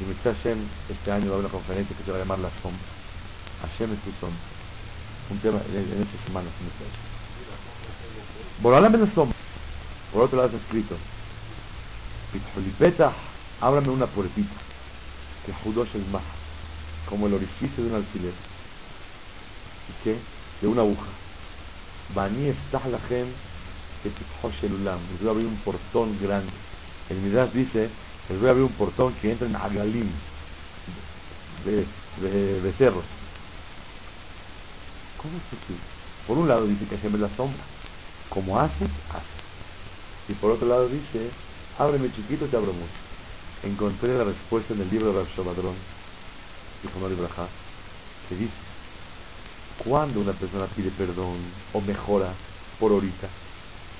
Y 0.00 0.04
me 0.04 0.14
Hashem 0.14 0.58
este 0.88 1.12
año 1.12 1.30
va 1.30 1.36
a 1.36 1.40
una 1.40 1.48
conferencia 1.48 1.96
que 1.96 2.02
se 2.02 2.10
va 2.10 2.16
a 2.16 2.20
llamar 2.20 2.38
La 2.38 2.50
Sombra. 2.62 2.80
Hashem 3.62 3.92
es 3.92 4.00
tu 4.00 4.10
sombra. 4.20 4.38
Un 5.30 5.38
tema 5.38 5.60
en, 5.68 6.02
esta 6.02 6.26
semana. 6.26 6.48
Borolam 8.60 8.94
es 8.94 9.00
la 9.00 9.14
sombra. 9.14 9.36
Por 10.12 10.22
otro 10.22 10.36
lado 10.36 10.50
está 10.50 10.62
escrito, 10.62 10.94
Pitolipeta, 12.32 13.14
ábrame 13.60 13.88
una 13.88 14.06
puertita, 14.06 14.52
que 15.46 15.52
Judosh 15.54 15.94
es 15.94 16.06
más, 16.08 16.22
como 17.08 17.26
el 17.28 17.34
orificio 17.34 17.82
de 17.82 17.90
un 17.90 17.96
alfiler. 17.96 18.32
¿Y 19.88 20.04
qué? 20.04 20.18
De 20.60 20.68
una 20.68 20.82
aguja. 20.82 21.06
Bani. 22.14 22.54
Les 24.02 24.16
voy 25.20 25.28
a 25.28 25.30
abrir 25.30 25.46
un 25.46 25.56
portón 25.64 26.18
grande. 26.20 26.52
El 27.08 27.18
Midrash 27.18 27.52
dice, 27.52 27.90
les 28.28 28.38
voy 28.38 28.48
a 28.48 28.50
abrir 28.50 28.64
un 28.64 28.72
portón 28.72 29.14
que 29.14 29.32
entra 29.32 29.46
en 29.46 29.56
Agalim, 29.56 30.10
de, 31.64 31.86
de 32.20 32.60
becerros. 32.60 33.04
¿Cómo 35.20 35.36
es 35.36 35.42
posible? 35.44 35.82
Por 36.26 36.38
un 36.38 36.48
lado 36.48 36.66
dice 36.66 36.84
que 36.86 36.96
Hashem 36.96 37.14
es 37.14 37.20
la 37.20 37.36
sombra. 37.36 37.62
Como 38.28 38.58
haces, 38.58 38.88
haces. 39.10 39.42
Y 40.28 40.34
por 40.34 40.52
otro 40.52 40.66
lado 40.68 40.88
dice, 40.88 41.30
ábreme 41.78 42.12
chiquito, 42.14 42.46
te 42.46 42.56
abro 42.56 42.72
mucho. 42.72 42.92
Encontré 43.62 44.16
la 44.16 44.24
respuesta 44.24 44.74
en 44.74 44.80
el 44.80 44.90
libro 44.90 45.12
de 45.12 45.20
Rav 45.20 45.28
Nori 47.00 47.14
Braja, 47.14 47.46
que 48.28 48.34
dice, 48.34 48.52
cuando 49.84 50.20
una 50.20 50.32
persona 50.32 50.66
pide 50.76 50.90
perdón 50.90 51.36
o 51.72 51.80
mejora 51.80 52.32
por 52.78 52.92
ahorita, 52.92 53.28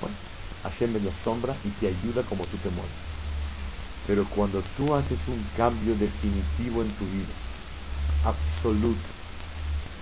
bueno, 0.01 0.15
Hashem 0.63 0.95
es 0.95 1.03
la 1.03 1.11
sombra 1.23 1.55
y 1.63 1.69
te 1.69 1.87
ayuda 1.87 2.23
como 2.23 2.45
tú 2.45 2.57
te 2.57 2.69
mueves. 2.69 2.91
Pero 4.07 4.25
cuando 4.29 4.61
tú 4.77 4.93
haces 4.93 5.19
un 5.27 5.45
cambio 5.55 5.95
definitivo 5.95 6.81
en 6.81 6.89
tu 6.93 7.05
vida, 7.05 7.33
absoluto, 8.25 8.99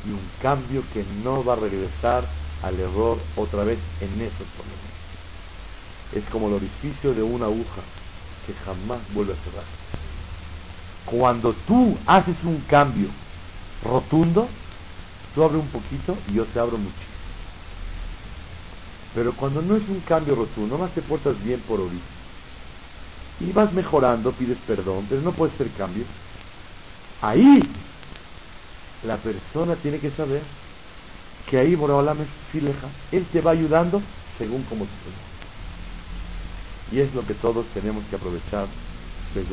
y 0.08 0.12
un 0.12 0.30
cambio 0.42 0.84
que 0.94 1.04
no 1.24 1.44
va 1.44 1.54
a 1.54 1.58
regresar 1.58 2.28
al 2.64 2.80
error 2.80 3.18
otra 3.36 3.64
vez 3.64 3.80
en 4.00 4.22
esos 4.22 4.48
momentos 4.58 4.92
es 6.16 6.24
como 6.30 6.48
el 6.48 6.54
orificio 6.56 7.14
de 7.14 7.24
una 7.24 7.46
aguja 7.46 7.82
que 8.46 8.54
jamás 8.66 9.00
vuelve 9.14 9.34
a 9.34 9.36
cerrar. 9.38 9.66
Cuando 11.06 11.54
tú 11.68 11.98
haces 12.06 12.36
un 12.44 12.60
cambio 12.68 13.10
rotundo, 13.84 14.50
tú 15.34 15.44
abres 15.44 15.62
un 15.62 15.70
poquito 15.70 16.18
y 16.30 16.36
yo 16.36 16.46
te 16.46 16.60
abro 16.60 16.78
muchísimo. 16.78 17.06
Pero 19.14 19.34
cuando 19.34 19.62
no 19.62 19.76
es 19.76 19.88
un 19.88 20.00
cambio 20.02 20.36
rotundo, 20.36 20.78
nomás 20.78 20.94
te 20.94 21.02
portas 21.02 21.42
bien 21.44 21.60
por 21.62 21.80
ahorita. 21.80 22.04
Y 23.40 23.52
vas 23.52 23.74
mejorando, 23.74 24.32
pides 24.32 24.58
perdón, 24.68 25.08
pero 25.10 25.22
no 25.22 25.32
puedes 25.32 25.56
hacer 25.56 25.70
cambio. 25.72 26.06
Ahí 27.22 27.60
la 29.04 29.18
persona 29.18 29.76
tiene 29.76 30.00
que 30.00 30.12
saber 30.12 30.42
que 31.50 31.58
ahí 31.58 31.76
Boraholam 31.76 32.22
es 32.22 32.28
fileja. 32.52 32.88
Él 33.12 33.26
te 33.32 33.42
va 33.42 33.52
ayudando 33.52 34.02
según 34.38 34.64
como 34.64 34.86
tú 34.86 35.12
y 36.92 37.00
es 37.00 37.14
lo 37.14 37.26
que 37.26 37.34
todos 37.36 37.66
tenemos 37.74 38.04
que 38.10 38.18
aprovechar 38.18 38.68
de 39.34 39.44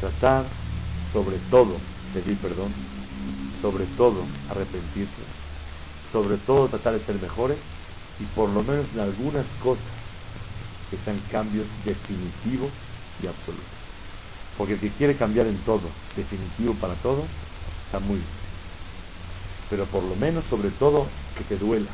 Tratar, 0.00 0.46
sobre 1.12 1.36
todo, 1.50 1.76
pedir 2.14 2.38
perdón, 2.38 2.72
sobre 3.62 3.86
todo, 3.96 4.24
arrepentirse, 4.50 5.22
sobre 6.12 6.36
todo, 6.38 6.68
tratar 6.68 6.98
de 6.98 7.06
ser 7.06 7.14
mejores 7.20 7.56
y 8.18 8.24
por 8.34 8.50
lo 8.50 8.62
menos 8.62 8.86
en 8.92 9.00
algunas 9.00 9.46
cosas 9.62 9.84
que 10.90 10.98
sean 11.04 11.20
cambios 11.30 11.66
definitivos 11.84 12.70
y 13.22 13.28
absolutos. 13.28 13.64
Porque 14.58 14.74
el 14.74 14.80
que 14.80 14.90
quiere 14.90 15.16
cambiar 15.16 15.46
en 15.46 15.56
todo, 15.58 15.88
definitivo 16.16 16.74
para 16.74 16.94
todo, 16.96 17.24
está 17.86 18.00
muy 18.00 18.16
bien. 18.16 18.28
Pero 19.70 19.86
por 19.86 20.02
lo 20.02 20.14
menos, 20.16 20.44
sobre 20.50 20.70
todo, 20.72 21.06
que 21.38 21.44
te 21.44 21.56
duela, 21.56 21.88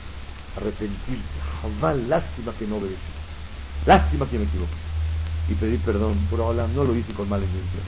arrepentirse, 0.56 1.22
jamás 1.62 1.96
lástima 2.08 2.52
que 2.58 2.66
no 2.66 2.78
obedeces 2.78 3.18
Lástima 3.86 4.28
que 4.28 4.38
me 4.38 4.44
equivoqué. 4.44 4.72
Y 5.48 5.54
pedir 5.54 5.80
perdón, 5.80 6.26
pero 6.30 6.44
ahora 6.44 6.66
no 6.66 6.84
lo 6.84 6.96
hice 6.96 7.14
con 7.14 7.28
mala 7.28 7.44
intención. 7.44 7.84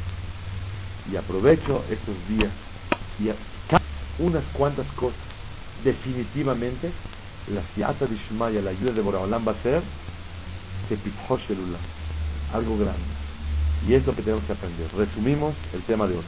Y 1.10 1.16
aprovecho 1.16 1.84
estos 1.90 2.16
días 2.28 2.52
y 3.18 3.28
unas 4.20 4.44
cuantas 4.52 4.86
cosas. 4.96 5.18
Definitivamente, 5.84 6.92
la 7.48 7.62
fiata 7.74 8.06
de 8.06 8.16
Shmaya, 8.16 8.60
la 8.62 8.70
ayuda 8.70 8.92
de 8.92 9.00
Boraholam 9.00 9.46
va 9.46 9.52
a 9.52 9.62
ser 9.62 9.82
algo 12.52 12.76
grande. 12.76 13.00
Y 13.88 13.94
es 13.94 14.06
lo 14.06 14.14
que 14.14 14.22
tenemos 14.22 14.44
que 14.44 14.52
aprender. 14.52 14.88
Resumimos 14.96 15.54
el 15.72 15.82
tema 15.82 16.06
de 16.06 16.16
hoy. 16.16 16.24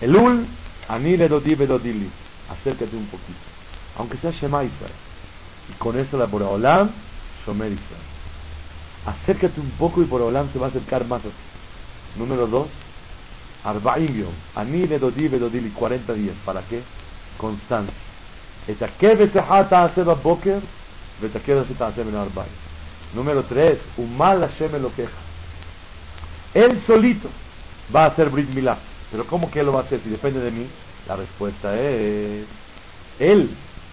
El 0.00 0.16
ul, 0.16 0.46
anile 0.88 1.28
dodi 1.28 1.54
bedodili. 1.54 2.10
Acércate 2.48 2.96
un 2.96 3.06
poquito. 3.06 3.38
Aunque 3.96 4.16
sea 4.18 4.30
Shema 4.30 4.64
Israel. 4.64 4.92
Y 5.68 5.72
con 5.74 5.98
eso 5.98 6.16
la 6.16 6.26
Boraholam, 6.26 6.90
Shomer 7.44 7.72
Israel 7.72 8.18
acércate 9.08 9.60
un 9.60 9.70
poco 9.72 10.02
y 10.02 10.04
por 10.04 10.20
Olam 10.20 10.52
se 10.52 10.58
va 10.58 10.66
a 10.66 10.68
acercar 10.70 11.06
más 11.06 11.20
a 11.20 11.28
ti. 11.28 11.34
Número 12.16 12.46
dos, 12.46 12.68
Arba'im 13.64 14.14
Yom, 14.14 14.32
Ani 14.54 14.86
Bedodi 14.86 15.28
Bedodili, 15.28 15.70
40 15.70 16.12
días. 16.14 16.36
¿Para 16.44 16.62
qué? 16.62 16.82
Constancia. 17.36 17.94
Etaque 18.66 19.14
Betehata 19.14 19.84
Aseba 19.84 20.14
Boker, 20.14 20.60
Betaque 21.20 21.54
Betehata 21.54 21.88
Aseba 21.88 22.10
en 22.10 22.16
Arba'im. 22.16 22.52
Número 23.14 23.42
tres, 23.44 23.78
Umal 23.96 24.40
Hashem 24.40 24.80
lo 24.80 24.92
queja. 24.94 25.18
Él 26.54 26.82
solito 26.86 27.28
va 27.94 28.04
a 28.04 28.06
hacer 28.08 28.30
Brit 28.30 28.48
Milá. 28.50 28.78
Pero 29.10 29.26
¿cómo 29.26 29.50
que 29.50 29.60
él 29.60 29.66
lo 29.66 29.72
va 29.72 29.80
a 29.80 29.82
hacer 29.84 30.00
si 30.02 30.10
depende 30.10 30.40
de 30.40 30.50
mí? 30.50 30.66
La 31.06 31.16
respuesta 31.16 31.74
es, 31.80 32.44
Él 33.18 33.50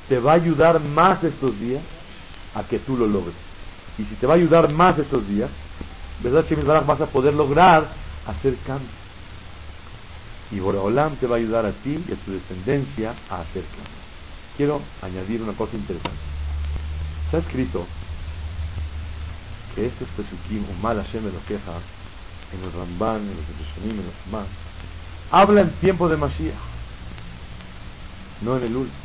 te 0.10 0.20
va 0.20 0.34
a 0.34 0.36
ayudar 0.36 0.82
más 0.82 1.24
estos 1.24 1.58
días 1.58 1.82
a 2.54 2.64
que 2.64 2.80
tú 2.80 2.98
lo 2.98 3.08
logres 3.08 3.36
y 3.98 4.04
si 4.04 4.16
te 4.16 4.28
va 4.28 4.34
a 4.34 4.38
ayudar 4.38 4.72
más 4.74 4.98
estos 4.98 5.28
días, 5.28 5.50
¿verdad 6.22 6.46
que 6.46 6.56
vas 6.56 7.02
a 7.02 7.06
poder 7.08 7.34
lograr 7.34 7.88
hacer 8.26 8.56
cambios? 8.66 8.92
Y 10.52 10.60
Boraholam 10.60 11.16
te 11.18 11.28
va 11.28 11.36
a 11.36 11.40
ayudar 11.40 11.66
a 11.66 11.72
ti 11.72 12.04
y 12.08 12.14
a 12.14 12.16
tu 12.18 12.32
descendencia 12.32 13.16
a 13.30 13.42
hacer 13.42 13.64
cambios. 13.64 14.06
Quiero 14.58 14.82
añadir 15.02 15.42
una 15.42 15.54
cosa 15.54 15.76
interesante. 15.76 16.18
Ha 17.34 17.38
escrito 17.38 17.86
que 19.74 19.88
estos 19.88 20.08
Pesukim, 20.16 20.64
o 20.70 20.82
Mal 20.82 21.04
Hashem 21.04 21.26
lo 21.26 21.44
queja, 21.46 21.80
en 22.54 22.62
los 22.62 22.74
Ramban, 22.74 23.22
en 23.22 23.36
los 23.36 23.46
Peshukim, 23.46 24.00
en 24.00 24.06
los 24.06 24.16
más, 24.32 24.48
habla 25.32 25.62
en 25.62 25.72
tiempo 25.82 26.08
de 26.08 26.18
Mashiach, 26.18 26.56
no 28.42 28.58
en 28.58 28.64
el 28.64 28.76
último. 28.76 28.98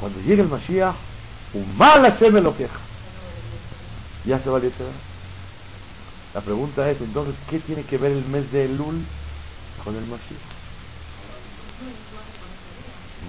Cuando 0.00 0.20
llegue 0.20 0.42
el 0.42 0.48
Mashiach, 0.48 0.94
un 1.52 1.76
mal 1.76 2.02
Hashem 2.02 2.34
lo 2.36 2.56
queja. 2.56 2.78
Ya 4.24 4.42
se 4.42 4.48
va 4.48 4.58
a 4.58 4.60
La 6.34 6.40
pregunta 6.40 6.90
es 6.90 6.98
entonces, 6.98 7.34
¿qué 7.50 7.58
tiene 7.58 7.84
que 7.84 7.98
ver 7.98 8.12
el 8.12 8.24
mes 8.24 8.50
de 8.50 8.64
Elul 8.64 9.04
con 9.84 9.94
el 9.96 10.06
Mashiach? 10.06 10.40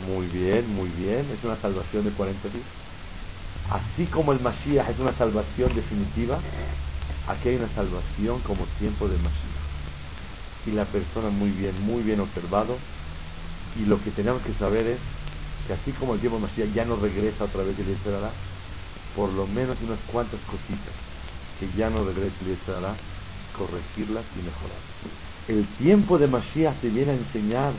Muy 0.08 0.28
bien, 0.28 0.74
muy 0.74 0.88
bien, 0.90 1.30
es 1.30 1.44
una 1.44 1.58
salvación 1.58 2.06
de 2.06 2.12
40 2.12 2.48
días. 2.48 2.64
Así 3.70 4.06
como 4.06 4.32
el 4.32 4.40
Mashiach 4.40 4.90
es 4.90 5.00
una 5.00 5.12
salvación 5.18 5.76
definitiva, 5.76 6.40
aquí 7.28 7.50
hay 7.50 7.56
una 7.58 7.68
salvación 7.76 8.40
como 8.42 8.66
tiempo 8.80 9.10
de 9.10 9.18
Mashiach. 9.18 10.68
Y 10.68 10.72
la 10.72 10.86
persona 10.86 11.30
muy 11.30 11.50
bien, 11.50 11.74
muy 11.86 12.04
bien 12.04 12.22
observado, 12.22 12.78
y 13.76 13.86
lo 13.86 14.02
que 14.02 14.12
tenemos 14.12 14.42
que 14.44 14.54
saber 14.54 14.88
es 14.88 15.00
que 15.68 15.74
así 15.74 15.92
como 15.92 16.14
el 16.14 16.22
tiempo 16.22 16.38
de 16.38 16.44
Mashiach 16.44 16.74
ya 16.74 16.86
no 16.86 16.96
regresa 16.96 17.44
otra 17.44 17.64
vez 17.64 17.78
el 17.80 17.86
Yetzirah, 17.86 18.32
por 19.14 19.30
lo 19.34 19.46
menos 19.46 19.76
unas 19.82 20.00
cuantas 20.10 20.40
cositas 20.42 20.94
que 21.60 21.70
ya 21.78 21.90
no 21.90 22.04
regrese 22.04 22.36
Yetzirah, 22.46 22.96
corregirlas 23.58 24.26
y 24.36 24.44
mejorarlas. 24.44 24.94
El 25.48 25.66
tiempo 25.78 26.18
de 26.18 26.28
Mashiach 26.28 26.80
te 26.80 26.90
viene 26.90 27.12
a 27.12 27.16
enseñar, 27.16 27.74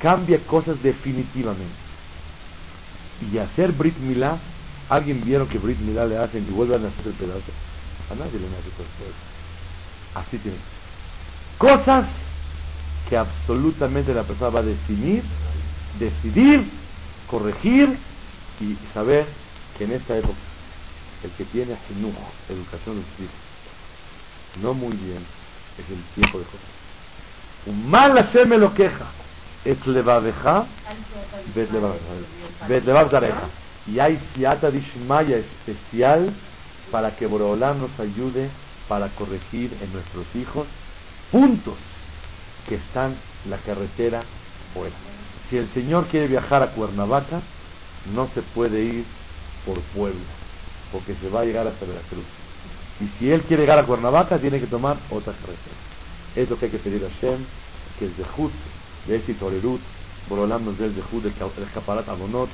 cambia 0.00 0.38
cosas 0.46 0.80
definitivamente. 0.82 1.74
Y 3.32 3.38
hacer 3.38 3.72
Brit 3.72 3.96
Milá, 3.98 4.38
¿alguien 4.88 5.22
vieron 5.24 5.48
que 5.48 5.58
Brit 5.58 5.78
Milá 5.78 6.06
le 6.06 6.18
hacen 6.18 6.46
y 6.48 6.50
vuelvan 6.52 6.84
a 6.84 6.88
hacer 6.88 7.06
el 7.08 7.14
pedazo? 7.14 7.52
A 8.10 8.14
nadie 8.14 8.38
le 8.38 8.46
hace 8.46 8.70
todo 8.76 8.86
esto. 8.86 9.34
Así 10.14 10.38
tiene. 10.38 10.58
Cosas 11.58 12.06
que 13.08 13.16
absolutamente 13.16 14.14
la 14.14 14.22
persona 14.22 14.50
va 14.50 14.60
a 14.60 14.64
definir, 14.64 15.22
decidir, 15.98 16.68
corregir 17.28 17.98
y 18.60 18.76
saber 18.92 19.26
que 19.76 19.84
en 19.84 19.92
esta 19.92 20.16
época 20.16 20.38
el 21.24 21.30
que 21.32 21.44
tiene 21.46 21.76
jinuj, 21.88 22.14
educación 22.48 22.96
de 22.96 23.24
hijos, 23.24 23.34
no 24.62 24.74
muy 24.74 24.96
bien, 24.96 25.24
es 25.78 25.90
el 25.90 26.02
tiempo 26.14 26.38
de 26.38 26.44
cosas. 26.44 26.84
Un 27.66 27.90
mal 27.90 28.30
me 28.46 28.58
lo 28.58 28.74
queja. 28.74 29.06
Es 29.64 29.84
levaveja, 29.86 30.66
vet 31.54 31.70
levaveja. 32.84 33.48
Y 33.86 33.98
hay 33.98 34.20
siata 34.34 34.70
dishmaya 34.70 35.38
especial 35.38 36.34
para 36.90 37.16
que 37.16 37.26
Borolam 37.26 37.80
nos 37.80 37.98
ayude 37.98 38.50
para 38.88 39.08
corregir 39.08 39.74
en 39.80 39.92
nuestros 39.92 40.26
hijos 40.34 40.66
puntos 41.32 41.74
que 42.68 42.74
están 42.76 43.16
la 43.48 43.56
carretera 43.58 44.22
fuera. 44.74 44.94
Si 45.48 45.56
el 45.56 45.68
Señor 45.72 46.06
quiere 46.08 46.28
viajar 46.28 46.62
a 46.62 46.72
Cuernavaca, 46.72 47.40
no 48.14 48.28
se 48.34 48.42
puede 48.42 48.82
ir 48.82 49.04
por 49.64 49.80
Puebla, 49.80 50.20
porque 50.94 51.16
se 51.20 51.28
va 51.28 51.40
a 51.40 51.44
llegar 51.44 51.66
hasta 51.66 51.84
Veracruz. 51.84 52.24
Y 53.00 53.18
si 53.18 53.32
él 53.32 53.42
quiere 53.42 53.64
llegar 53.64 53.80
a 53.80 53.84
Cuernavaca, 53.84 54.38
tiene 54.38 54.60
que 54.60 54.68
tomar 54.68 54.96
otra 55.10 55.32
carretera. 55.32 55.74
Es 56.36 56.48
lo 56.48 56.56
que 56.56 56.66
hay 56.66 56.70
que 56.70 56.78
pedir 56.78 57.04
a 57.04 57.08
Shem, 57.20 57.44
que 57.98 58.06
de 58.06 58.24
Jud, 58.36 58.52
de 59.08 59.16
Esi 59.16 59.34
Torerut, 59.34 59.80
Borolam 60.28 60.64
nos 60.64 60.78
dé 60.78 60.86
el 60.86 60.94
de 60.94 61.02
Jud, 61.02 61.26
el 61.26 61.62
escaparat 61.64 62.08
Abonot, 62.08 62.48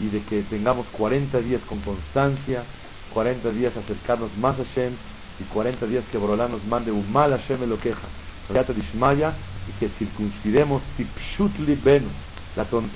y 0.00 0.08
de 0.08 0.20
que 0.24 0.42
tengamos 0.42 0.84
40 0.98 1.38
días 1.38 1.62
con 1.68 1.78
constancia, 1.80 2.64
40 3.14 3.50
días 3.52 3.76
acercarnos 3.76 4.36
más 4.36 4.58
a 4.58 4.64
Shem, 4.74 4.94
y 5.38 5.44
40 5.44 5.86
días 5.86 6.02
que 6.10 6.18
Borolam 6.18 6.50
nos 6.50 6.64
mande 6.64 6.90
un 6.90 7.10
mal 7.12 7.32
a 7.32 7.36
Shem 7.36 7.68
lo 7.68 7.78
queja, 7.78 8.08
y 8.48 9.72
que 9.78 9.88
circuncidemos 9.98 10.82
tipshut 10.96 11.56
libenu, 11.60 12.08
la 12.56 12.64
tontería 12.64 12.92